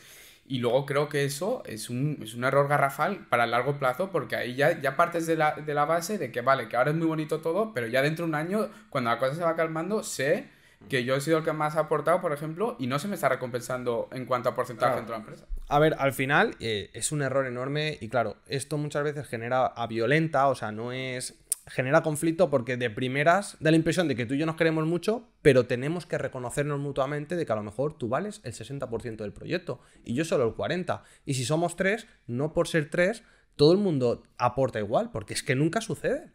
Y 0.49 0.57
luego 0.57 0.87
creo 0.87 1.09
que 1.09 1.25
eso 1.25 1.61
es 1.67 1.91
un, 1.91 2.17
es 2.23 2.33
un 2.33 2.43
error 2.43 2.67
garrafal 2.67 3.27
para 3.29 3.43
el 3.43 3.51
largo 3.51 3.77
plazo 3.77 4.09
porque 4.09 4.35
ahí 4.35 4.55
ya, 4.55 4.81
ya 4.81 4.95
partes 4.95 5.27
de 5.27 5.35
la, 5.35 5.53
de 5.53 5.73
la 5.75 5.85
base 5.85 6.17
de 6.17 6.31
que 6.31 6.41
vale, 6.41 6.67
que 6.67 6.75
ahora 6.75 6.89
es 6.89 6.97
muy 6.97 7.05
bonito 7.05 7.39
todo, 7.39 7.71
pero 7.71 7.85
ya 7.85 8.01
dentro 8.01 8.25
de 8.25 8.29
un 8.29 8.35
año, 8.35 8.67
cuando 8.89 9.11
la 9.11 9.19
cosa 9.19 9.35
se 9.35 9.43
va 9.43 9.55
calmando, 9.55 10.01
sé 10.01 10.49
que 10.89 11.03
yo 11.03 11.15
he 11.15 11.21
sido 11.21 11.37
el 11.37 11.43
que 11.43 11.53
más 11.53 11.75
ha 11.75 11.81
aportado, 11.81 12.19
por 12.19 12.33
ejemplo, 12.33 12.75
y 12.79 12.87
no 12.87 12.97
se 12.97 13.07
me 13.07 13.13
está 13.13 13.29
recompensando 13.29 14.09
en 14.11 14.25
cuanto 14.25 14.49
a 14.49 14.55
porcentaje 14.55 14.95
dentro 14.95 15.13
de 15.13 15.19
la 15.19 15.23
empresa. 15.23 15.45
A 15.67 15.77
ver, 15.77 15.95
al 15.99 16.13
final 16.13 16.55
eh, 16.59 16.89
es 16.93 17.11
un 17.11 17.21
error 17.21 17.45
enorme 17.45 17.99
y 18.01 18.09
claro, 18.09 18.37
esto 18.47 18.79
muchas 18.79 19.03
veces 19.03 19.27
genera 19.27 19.67
a 19.67 19.85
violenta, 19.85 20.47
o 20.47 20.55
sea, 20.55 20.71
no 20.71 20.91
es 20.91 21.37
genera 21.69 22.03
conflicto 22.03 22.49
porque 22.49 22.77
de 22.77 22.89
primeras 22.89 23.57
da 23.59 23.71
la 23.71 23.77
impresión 23.77 24.07
de 24.07 24.15
que 24.15 24.25
tú 24.25 24.33
y 24.33 24.39
yo 24.39 24.45
nos 24.45 24.55
queremos 24.55 24.85
mucho, 24.85 25.29
pero 25.41 25.65
tenemos 25.65 26.05
que 26.05 26.17
reconocernos 26.17 26.79
mutuamente 26.79 27.35
de 27.35 27.45
que 27.45 27.51
a 27.51 27.55
lo 27.55 27.63
mejor 27.63 27.97
tú 27.97 28.09
vales 28.09 28.41
el 28.43 28.53
60% 28.53 29.17
del 29.17 29.33
proyecto 29.33 29.79
y 30.03 30.13
yo 30.13 30.25
solo 30.25 30.47
el 30.47 30.53
40%. 30.53 31.01
Y 31.25 31.35
si 31.35 31.45
somos 31.45 31.75
tres, 31.75 32.07
no 32.27 32.53
por 32.53 32.67
ser 32.67 32.89
tres, 32.89 33.23
todo 33.55 33.71
el 33.71 33.77
mundo 33.77 34.23
aporta 34.37 34.79
igual, 34.79 35.11
porque 35.11 35.33
es 35.33 35.43
que 35.43 35.55
nunca 35.55 35.81
sucede. 35.81 36.31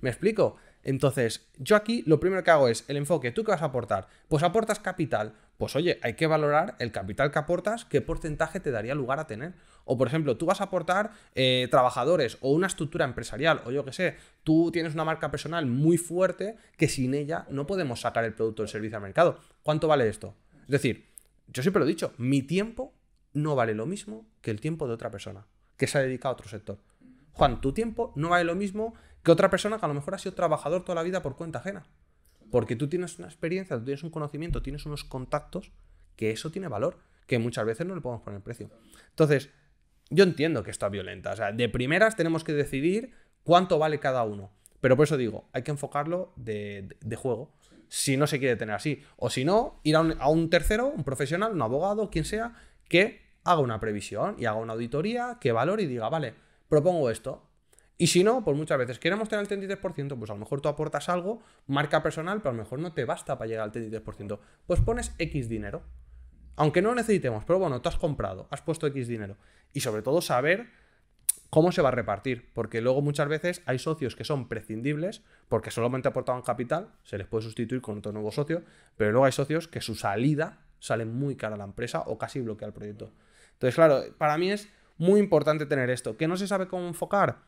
¿Me 0.00 0.10
explico? 0.10 0.56
Entonces, 0.82 1.48
yo 1.58 1.74
aquí 1.74 2.04
lo 2.06 2.20
primero 2.20 2.44
que 2.44 2.50
hago 2.50 2.68
es 2.68 2.84
el 2.86 2.96
enfoque, 2.96 3.32
¿tú 3.32 3.42
qué 3.42 3.50
vas 3.50 3.62
a 3.62 3.66
aportar? 3.66 4.06
Pues 4.28 4.44
aportas 4.44 4.78
capital. 4.78 5.34
Pues 5.58 5.74
oye, 5.74 5.98
hay 6.02 6.14
que 6.14 6.26
valorar 6.26 6.76
el 6.78 6.92
capital 6.92 7.30
que 7.30 7.38
aportas, 7.38 7.84
qué 7.84 8.00
porcentaje 8.00 8.60
te 8.60 8.70
daría 8.70 8.94
lugar 8.94 9.20
a 9.20 9.26
tener. 9.26 9.54
O 9.84 9.96
por 9.96 10.08
ejemplo, 10.08 10.36
tú 10.36 10.46
vas 10.46 10.60
a 10.60 10.64
aportar 10.64 11.12
eh, 11.34 11.68
trabajadores 11.70 12.38
o 12.40 12.50
una 12.50 12.66
estructura 12.66 13.04
empresarial, 13.04 13.62
o 13.64 13.70
yo 13.70 13.84
qué 13.84 13.92
sé, 13.92 14.16
tú 14.44 14.70
tienes 14.72 14.94
una 14.94 15.04
marca 15.04 15.30
personal 15.30 15.66
muy 15.66 15.96
fuerte 15.96 16.56
que 16.76 16.88
sin 16.88 17.14
ella 17.14 17.46
no 17.48 17.66
podemos 17.66 18.00
sacar 18.00 18.24
el 18.24 18.34
producto 18.34 18.62
o 18.62 18.64
el 18.64 18.68
servicio 18.68 18.96
al 18.96 19.02
mercado. 19.02 19.38
¿Cuánto 19.62 19.88
vale 19.88 20.08
esto? 20.08 20.34
Es 20.64 20.70
decir, 20.70 21.06
yo 21.48 21.62
siempre 21.62 21.80
lo 21.80 21.86
he 21.86 21.88
dicho, 21.88 22.12
mi 22.18 22.42
tiempo 22.42 22.92
no 23.32 23.54
vale 23.54 23.74
lo 23.74 23.86
mismo 23.86 24.26
que 24.40 24.50
el 24.50 24.60
tiempo 24.60 24.86
de 24.86 24.94
otra 24.94 25.10
persona 25.10 25.46
que 25.76 25.86
se 25.86 25.98
ha 25.98 26.02
dedicado 26.02 26.32
a 26.32 26.34
otro 26.34 26.48
sector. 26.48 26.78
Juan, 27.32 27.60
tu 27.60 27.72
tiempo 27.72 28.12
no 28.16 28.30
vale 28.30 28.44
lo 28.44 28.54
mismo 28.54 28.94
que 29.22 29.30
otra 29.30 29.50
persona 29.50 29.78
que 29.78 29.84
a 29.84 29.88
lo 29.88 29.94
mejor 29.94 30.14
ha 30.14 30.18
sido 30.18 30.34
trabajador 30.34 30.84
toda 30.84 30.96
la 30.96 31.02
vida 31.02 31.22
por 31.22 31.36
cuenta 31.36 31.58
ajena. 31.58 31.84
Porque 32.50 32.76
tú 32.76 32.88
tienes 32.88 33.18
una 33.18 33.28
experiencia, 33.28 33.76
tú 33.78 33.84
tienes 33.84 34.02
un 34.02 34.10
conocimiento, 34.10 34.62
tienes 34.62 34.86
unos 34.86 35.04
contactos 35.04 35.72
que 36.16 36.30
eso 36.30 36.50
tiene 36.50 36.68
valor, 36.68 36.98
que 37.26 37.38
muchas 37.38 37.66
veces 37.66 37.86
no 37.86 37.94
le 37.94 38.00
podemos 38.00 38.22
poner 38.22 38.40
precio. 38.40 38.70
Entonces, 39.10 39.50
yo 40.10 40.24
entiendo 40.24 40.62
que 40.62 40.70
esto 40.70 40.86
es 40.86 40.92
violenta. 40.92 41.32
O 41.32 41.36
sea, 41.36 41.52
de 41.52 41.68
primeras 41.68 42.16
tenemos 42.16 42.44
que 42.44 42.52
decidir 42.52 43.12
cuánto 43.42 43.78
vale 43.78 43.98
cada 43.98 44.22
uno. 44.24 44.50
Pero 44.80 44.96
por 44.96 45.04
eso 45.04 45.16
digo, 45.16 45.48
hay 45.52 45.62
que 45.62 45.70
enfocarlo 45.70 46.32
de, 46.36 46.96
juego. 47.16 47.52
Si 47.88 48.16
no 48.16 48.26
se 48.26 48.38
quiere 48.38 48.56
tener 48.56 48.74
así. 48.74 49.02
O 49.16 49.30
si 49.30 49.44
no, 49.44 49.80
ir 49.82 49.96
a 49.96 50.28
un, 50.28 50.50
tercero, 50.50 50.88
un 50.88 51.04
profesional, 51.04 51.52
un 51.52 51.62
abogado, 51.62 52.10
quien 52.10 52.24
sea, 52.24 52.54
que 52.88 53.22
haga 53.44 53.60
una 53.60 53.80
previsión 53.80 54.36
y 54.38 54.44
haga 54.44 54.58
una 54.58 54.74
auditoría, 54.74 55.38
que 55.40 55.52
valore 55.52 55.84
y 55.84 55.86
diga, 55.86 56.08
vale, 56.08 56.34
propongo 56.68 57.10
esto. 57.10 57.45
Y 57.98 58.08
si 58.08 58.22
no, 58.22 58.44
pues 58.44 58.56
muchas 58.56 58.78
veces 58.78 58.98
queremos 58.98 59.28
tener 59.28 59.46
el 59.50 59.78
33%, 59.78 60.18
pues 60.18 60.30
a 60.30 60.34
lo 60.34 60.40
mejor 60.40 60.60
tú 60.60 60.68
aportas 60.68 61.08
algo, 61.08 61.40
marca 61.66 62.02
personal, 62.02 62.38
pero 62.38 62.50
a 62.50 62.52
lo 62.52 62.62
mejor 62.62 62.78
no 62.78 62.92
te 62.92 63.04
basta 63.04 63.38
para 63.38 63.48
llegar 63.48 63.64
al 63.64 63.72
33%. 63.72 64.38
Pues 64.66 64.80
pones 64.80 65.14
X 65.18 65.48
dinero. 65.48 65.82
Aunque 66.56 66.82
no 66.82 66.90
lo 66.90 66.94
necesitemos, 66.96 67.44
pero 67.44 67.58
bueno, 67.58 67.80
tú 67.80 67.88
has 67.88 67.96
comprado, 67.96 68.48
has 68.50 68.62
puesto 68.62 68.86
X 68.86 69.08
dinero. 69.08 69.36
Y 69.72 69.80
sobre 69.80 70.02
todo 70.02 70.20
saber 70.20 70.68
cómo 71.50 71.72
se 71.72 71.82
va 71.82 71.88
a 71.88 71.92
repartir, 71.92 72.50
porque 72.54 72.80
luego 72.80 73.02
muchas 73.02 73.28
veces 73.28 73.62
hay 73.66 73.78
socios 73.78 74.16
que 74.16 74.24
son 74.24 74.48
prescindibles 74.48 75.22
porque 75.48 75.70
solamente 75.70 76.08
aportaban 76.08 76.42
capital, 76.42 76.92
se 77.02 77.18
les 77.18 77.26
puede 77.26 77.44
sustituir 77.44 77.80
con 77.80 77.98
otro 77.98 78.12
nuevo 78.12 78.32
socio, 78.32 78.62
pero 78.96 79.12
luego 79.12 79.26
hay 79.26 79.32
socios 79.32 79.68
que 79.68 79.80
su 79.80 79.94
salida 79.94 80.60
sale 80.80 81.04
muy 81.04 81.36
cara 81.36 81.54
a 81.54 81.58
la 81.58 81.64
empresa 81.64 82.00
o 82.06 82.18
casi 82.18 82.40
bloquea 82.40 82.68
el 82.68 82.74
proyecto. 82.74 83.12
Entonces, 83.52 83.74
claro, 83.74 84.02
para 84.18 84.36
mí 84.38 84.50
es 84.50 84.68
muy 84.98 85.20
importante 85.20 85.66
tener 85.66 85.90
esto. 85.90 86.16
¿Que 86.16 86.28
no 86.28 86.36
se 86.36 86.46
sabe 86.46 86.68
cómo 86.68 86.86
enfocar? 86.88 87.38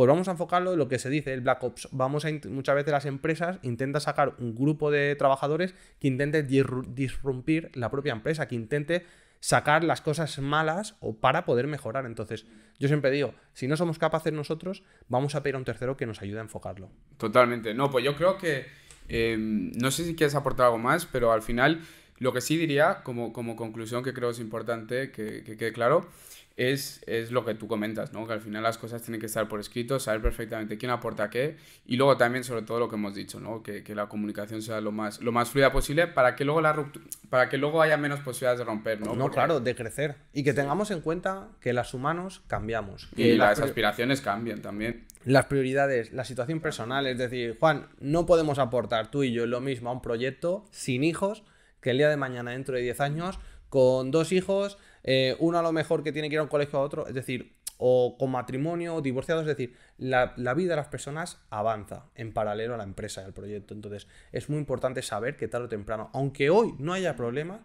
Pues 0.00 0.08
vamos 0.08 0.28
a 0.28 0.30
enfocarlo 0.30 0.72
en 0.72 0.78
lo 0.78 0.88
que 0.88 0.98
se 0.98 1.10
dice, 1.10 1.34
el 1.34 1.42
Black 1.42 1.62
Ops. 1.62 1.88
Vamos 1.92 2.24
a 2.24 2.30
muchas 2.48 2.74
veces 2.74 2.90
las 2.90 3.04
empresas 3.04 3.58
intentan 3.60 4.00
sacar 4.00 4.34
un 4.38 4.54
grupo 4.54 4.90
de 4.90 5.14
trabajadores 5.14 5.74
que 6.00 6.08
intente 6.08 6.42
disrumpir 6.42 7.70
la 7.74 7.90
propia 7.90 8.14
empresa, 8.14 8.48
que 8.48 8.54
intente 8.54 9.04
sacar 9.40 9.84
las 9.84 10.00
cosas 10.00 10.38
malas 10.38 10.96
o 11.00 11.16
para 11.16 11.44
poder 11.44 11.66
mejorar. 11.66 12.06
Entonces, 12.06 12.46
yo 12.78 12.88
siempre 12.88 13.10
digo, 13.10 13.34
si 13.52 13.68
no 13.68 13.76
somos 13.76 13.98
capaces 13.98 14.32
nosotros, 14.32 14.84
vamos 15.08 15.34
a 15.34 15.42
pedir 15.42 15.56
a 15.56 15.58
un 15.58 15.66
tercero 15.66 15.98
que 15.98 16.06
nos 16.06 16.22
ayude 16.22 16.38
a 16.38 16.44
enfocarlo. 16.44 16.88
Totalmente. 17.18 17.74
No, 17.74 17.90
pues 17.90 18.02
yo 18.02 18.16
creo 18.16 18.38
que, 18.38 18.68
em, 19.06 19.70
no 19.72 19.90
sé 19.90 20.06
si 20.06 20.16
quieres 20.16 20.34
aportar 20.34 20.64
algo 20.64 20.78
más, 20.78 21.04
pero 21.04 21.30
al 21.30 21.42
final, 21.42 21.82
lo 22.16 22.32
que 22.32 22.40
sí 22.40 22.56
diría, 22.56 23.02
como, 23.02 23.34
como 23.34 23.54
conclusión 23.54 24.02
que 24.02 24.14
creo 24.14 24.30
es 24.30 24.40
importante 24.40 25.10
que, 25.10 25.44
que 25.44 25.58
quede 25.58 25.74
claro, 25.74 26.08
es, 26.56 27.02
es, 27.06 27.30
lo 27.30 27.44
que 27.44 27.54
tú 27.54 27.66
comentas, 27.66 28.12
¿no? 28.12 28.26
Que 28.26 28.34
al 28.34 28.40
final 28.40 28.62
las 28.62 28.76
cosas 28.76 29.02
tienen 29.02 29.20
que 29.20 29.26
estar 29.26 29.48
por 29.48 29.60
escrito, 29.60 29.98
saber 29.98 30.20
perfectamente 30.20 30.76
quién 30.76 30.90
aporta 30.90 31.30
qué 31.30 31.56
y 31.86 31.96
luego 31.96 32.16
también 32.16 32.44
sobre 32.44 32.62
todo 32.62 32.78
lo 32.78 32.88
que 32.88 32.96
hemos 32.96 33.14
dicho, 33.14 33.40
¿no? 33.40 33.62
Que, 33.62 33.82
que 33.82 33.94
la 33.94 34.08
comunicación 34.08 34.60
sea 34.60 34.80
lo 34.80 34.92
más, 34.92 35.20
lo 35.20 35.32
más 35.32 35.50
fluida 35.50 35.72
posible 35.72 36.06
para 36.06 36.36
que 36.36 36.44
luego 36.44 36.60
la 36.60 36.90
para 37.30 37.48
que 37.48 37.56
luego 37.56 37.80
haya 37.80 37.96
menos 37.96 38.20
posibilidades 38.20 38.58
de 38.58 38.64
romper, 38.64 39.00
¿no? 39.00 39.14
No, 39.14 39.30
claro, 39.30 39.60
de 39.60 39.74
crecer 39.74 40.16
y 40.32 40.42
que 40.42 40.52
tengamos 40.52 40.90
en 40.90 41.00
cuenta 41.00 41.48
que 41.60 41.72
los 41.72 41.94
humanos 41.94 42.42
cambiamos. 42.46 43.08
Y 43.16 43.32
las, 43.34 43.60
aspiraciones 43.60 44.20
cambian 44.20 44.60
también. 44.60 45.06
Las 45.24 45.46
prioridades, 45.46 46.12
la 46.12 46.24
situación 46.24 46.60
personal, 46.60 47.06
es 47.06 47.18
decir, 47.18 47.56
Juan, 47.58 47.88
no 48.00 48.26
podemos 48.26 48.58
aportar 48.58 49.10
tú 49.10 49.22
y 49.22 49.32
yo 49.32 49.46
lo 49.46 49.60
mismo 49.60 49.90
a 49.90 49.92
un 49.92 50.02
proyecto 50.02 50.64
sin 50.70 51.04
hijos 51.04 51.44
que 51.80 51.90
el 51.90 51.98
día 51.98 52.08
de 52.08 52.16
mañana, 52.16 52.52
dentro 52.52 52.76
de 52.76 52.82
10 52.82 53.00
años, 53.00 53.38
con 53.68 54.10
dos 54.10 54.32
hijos 54.32 54.78
eh, 55.02 55.36
uno 55.38 55.58
a 55.58 55.62
lo 55.62 55.72
mejor 55.72 56.02
que 56.02 56.12
tiene 56.12 56.28
que 56.28 56.34
ir 56.34 56.40
a 56.40 56.42
un 56.42 56.48
colegio 56.48 56.78
a 56.78 56.82
otro, 56.82 57.06
es 57.06 57.14
decir, 57.14 57.56
o 57.78 58.16
con 58.18 58.30
matrimonio, 58.30 58.94
o 58.94 59.00
divorciado, 59.00 59.40
es 59.40 59.46
decir, 59.46 59.74
la, 59.96 60.34
vida 60.54 60.70
de 60.70 60.76
las 60.76 60.88
personas 60.88 61.38
avanza 61.48 62.10
en 62.14 62.32
paralelo 62.32 62.74
a 62.74 62.76
la 62.76 62.84
empresa 62.84 63.22
y 63.22 63.24
al 63.24 63.32
proyecto. 63.32 63.72
Entonces, 63.72 64.06
es 64.32 64.50
muy 64.50 64.58
importante 64.58 65.00
saber 65.00 65.36
que 65.36 65.48
tarde 65.48 65.66
o 65.66 65.68
temprano, 65.68 66.10
aunque 66.12 66.50
hoy 66.50 66.74
no 66.78 66.92
haya 66.92 67.16
problema, 67.16 67.64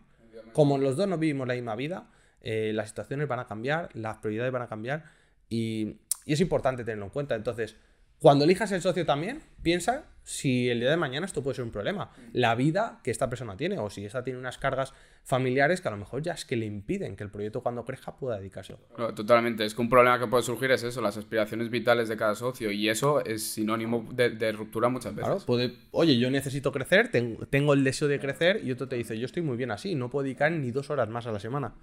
como 0.53 0.77
los 0.77 0.95
dos 0.95 1.09
no 1.09 1.17
vivimos 1.17 1.47
la 1.47 1.53
misma 1.55 1.75
vida, 1.75 2.09
eh, 2.39 2.71
las 2.73 2.89
situaciones 2.89 3.27
van 3.27 3.39
a 3.39 3.47
cambiar, 3.47 3.89
las 3.93 4.17
prioridades 4.17 4.53
van 4.53 4.61
a 4.61 4.67
cambiar 4.67 5.03
y, 5.49 5.97
y 6.25 6.33
es 6.33 6.39
importante 6.39 6.85
tenerlo 6.85 7.05
en 7.05 7.11
cuenta. 7.11 7.35
Entonces, 7.35 7.75
cuando 8.19 8.45
elijas 8.45 8.71
el 8.71 8.81
socio 8.81 9.05
también, 9.05 9.43
piensa 9.61 10.05
si 10.23 10.69
el 10.69 10.79
día 10.79 10.89
de 10.89 10.97
mañana 10.97 11.25
esto 11.25 11.43
puede 11.43 11.55
ser 11.55 11.65
un 11.65 11.71
problema. 11.71 12.11
La 12.33 12.55
vida 12.55 12.99
que 13.03 13.11
esta 13.11 13.29
persona 13.29 13.57
tiene, 13.57 13.77
o 13.77 13.89
si 13.89 14.05
esa 14.05 14.23
tiene 14.23 14.39
unas 14.39 14.57
cargas 14.57 14.93
familiares 15.25 15.81
que 15.81 15.87
a 15.87 15.91
lo 15.91 15.97
mejor 15.97 16.21
ya 16.21 16.33
es 16.33 16.45
que 16.45 16.55
le 16.55 16.67
impiden 16.67 17.15
que 17.15 17.23
el 17.23 17.31
proyecto 17.31 17.61
cuando 17.61 17.83
crezca 17.83 18.15
pueda 18.15 18.37
dedicarse. 18.37 18.75
totalmente. 19.15 19.65
Es 19.65 19.73
que 19.73 19.81
un 19.81 19.89
problema 19.89 20.19
que 20.19 20.27
puede 20.27 20.43
surgir 20.43 20.69
es 20.69 20.83
eso, 20.83 21.01
las 21.01 21.17
aspiraciones 21.17 21.71
vitales 21.71 22.07
de 22.07 22.15
cada 22.15 22.35
socio. 22.35 22.71
Y 22.71 22.89
eso 22.89 23.25
es 23.25 23.43
sinónimo 23.43 24.07
de, 24.13 24.51
ruptura 24.51 24.87
muchas 24.87 25.15
veces. 25.15 25.25
Claro, 25.25 25.45
puede, 25.45 25.73
oye, 25.91 26.17
yo 26.19 26.29
necesito 26.29 26.71
crecer, 26.71 27.09
tengo, 27.09 27.45
tengo 27.47 27.73
el 27.73 27.83
deseo 27.83 28.07
de 28.07 28.19
crecer, 28.19 28.61
y 28.63 28.71
otro 28.71 28.87
te 28.87 28.95
dice, 28.97 29.17
yo 29.17 29.25
estoy 29.25 29.41
muy 29.41 29.57
bien 29.57 29.71
así, 29.71 29.95
no 29.95 30.09
puedo 30.11 30.23
dedicar 30.23 30.51
ni 30.51 30.69
dos 30.69 30.91
horas 30.91 31.09
más 31.09 31.25
a 31.25 31.31
la 31.31 31.39
semana. 31.39 31.73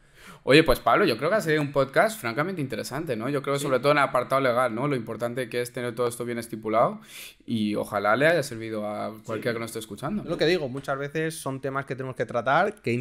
Oye, 0.44 0.62
pues 0.62 0.80
Pablo, 0.80 1.04
yo 1.04 1.16
creo 1.18 1.30
que 1.30 1.36
ha 1.36 1.40
sido 1.40 1.60
un 1.60 1.72
podcast 1.72 2.20
francamente 2.20 2.60
interesante, 2.60 3.16
¿no? 3.16 3.28
Yo 3.28 3.42
creo 3.42 3.54
que 3.54 3.60
sobre 3.60 3.80
todo 3.80 3.92
en 3.92 3.98
el 3.98 4.04
apartado 4.04 4.40
legal, 4.40 4.74
¿no? 4.74 4.88
Lo 4.88 4.96
importante 4.96 5.48
que 5.48 5.60
es 5.60 5.72
tener 5.72 5.94
todo 5.94 6.08
esto 6.08 6.24
bien 6.24 6.38
estipulado 6.38 7.00
y 7.46 7.74
ojalá 7.74 8.16
le 8.16 8.26
haya 8.26 8.42
servido 8.42 8.86
a 8.86 9.12
cualquiera 9.24 9.54
que 9.54 9.60
nos 9.60 9.70
esté 9.70 9.80
escuchando. 9.80 10.24
lo 10.24 10.36
que 10.36 10.46
digo, 10.46 10.68
muchas 10.68 10.98
veces 10.98 11.34
son 11.34 11.60
temas 11.60 11.86
que 11.86 11.96
tenemos 11.96 12.16
que 12.16 12.26
tratar, 12.26 12.74
que 12.74 12.92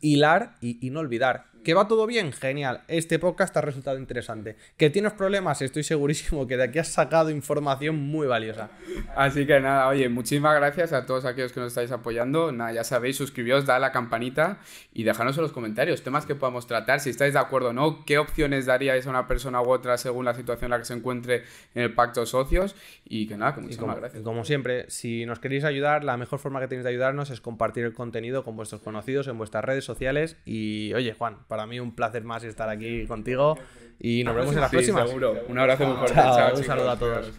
hilar 0.00 0.56
y, 0.60 0.84
y 0.86 0.90
no 0.90 1.00
olvidar. 1.00 1.49
¿Que 1.62 1.74
va 1.74 1.86
todo 1.86 2.06
bien? 2.06 2.32
Genial. 2.32 2.84
Este 2.88 3.18
podcast 3.18 3.54
ha 3.54 3.60
resultado 3.60 3.98
interesante. 3.98 4.56
¿Que 4.78 4.88
tienes 4.88 5.12
problemas? 5.12 5.60
Estoy 5.60 5.82
segurísimo 5.82 6.46
que 6.46 6.56
de 6.56 6.64
aquí 6.64 6.78
has 6.78 6.88
sacado 6.88 7.28
información 7.28 7.96
muy 7.96 8.26
valiosa. 8.26 8.70
Así 9.14 9.46
que 9.46 9.60
nada, 9.60 9.86
oye, 9.88 10.08
muchísimas 10.08 10.56
gracias 10.56 10.94
a 10.94 11.04
todos 11.04 11.26
aquellos 11.26 11.52
que 11.52 11.60
nos 11.60 11.68
estáis 11.68 11.92
apoyando. 11.92 12.50
Nada, 12.50 12.72
ya 12.72 12.82
sabéis, 12.82 13.18
suscribíos, 13.18 13.66
dale 13.66 13.84
a 13.84 13.88
la 13.88 13.92
campanita 13.92 14.58
y 14.94 15.02
dejadnos 15.02 15.36
en 15.36 15.42
los 15.42 15.52
comentarios 15.52 16.02
temas 16.02 16.24
que 16.24 16.34
podamos 16.34 16.66
tratar, 16.66 16.98
si 16.98 17.10
estáis 17.10 17.34
de 17.34 17.40
acuerdo 17.40 17.68
o 17.68 17.72
no, 17.74 18.06
qué 18.06 18.16
opciones 18.16 18.64
daríais 18.64 19.06
a 19.06 19.10
una 19.10 19.26
persona 19.26 19.60
u 19.60 19.70
otra 19.70 19.98
según 19.98 20.24
la 20.24 20.32
situación 20.32 20.68
en 20.68 20.70
la 20.70 20.78
que 20.78 20.86
se 20.86 20.94
encuentre 20.94 21.44
en 21.74 21.82
el 21.82 21.94
pacto 21.94 22.24
socios. 22.24 22.74
Y 23.04 23.26
que 23.26 23.36
nada, 23.36 23.54
que 23.54 23.60
muchísimas 23.60 23.96
gracias. 23.96 24.22
Como 24.22 24.46
siempre, 24.46 24.88
si 24.88 25.26
nos 25.26 25.40
queréis 25.40 25.64
ayudar, 25.64 26.04
la 26.04 26.16
mejor 26.16 26.38
forma 26.38 26.58
que 26.60 26.68
tenéis 26.68 26.84
de 26.84 26.90
ayudarnos 26.90 27.28
es 27.28 27.42
compartir 27.42 27.84
el 27.84 27.92
contenido 27.92 28.44
con 28.44 28.56
vuestros 28.56 28.80
conocidos 28.80 29.28
en 29.28 29.36
vuestras 29.36 29.62
redes 29.62 29.84
sociales. 29.84 30.38
Y 30.46 30.94
oye, 30.94 31.12
Juan, 31.12 31.36
para 31.50 31.66
mí 31.66 31.80
un 31.80 31.90
placer 31.90 32.22
más 32.22 32.44
estar 32.44 32.68
aquí 32.68 33.08
contigo 33.08 33.58
y 33.98 34.22
nos 34.22 34.36
vemos 34.36 34.54
en 34.54 34.60
la 34.60 34.70
próxima. 34.70 35.04
Seguro. 35.04 35.34
Un 35.48 35.58
abrazo 35.58 35.84
muy 35.84 35.96
fuerte. 35.96 36.14
Chao, 36.14 36.56
un 36.56 36.64
saludo 36.64 36.90
a 36.90 36.96
todos. 36.96 37.32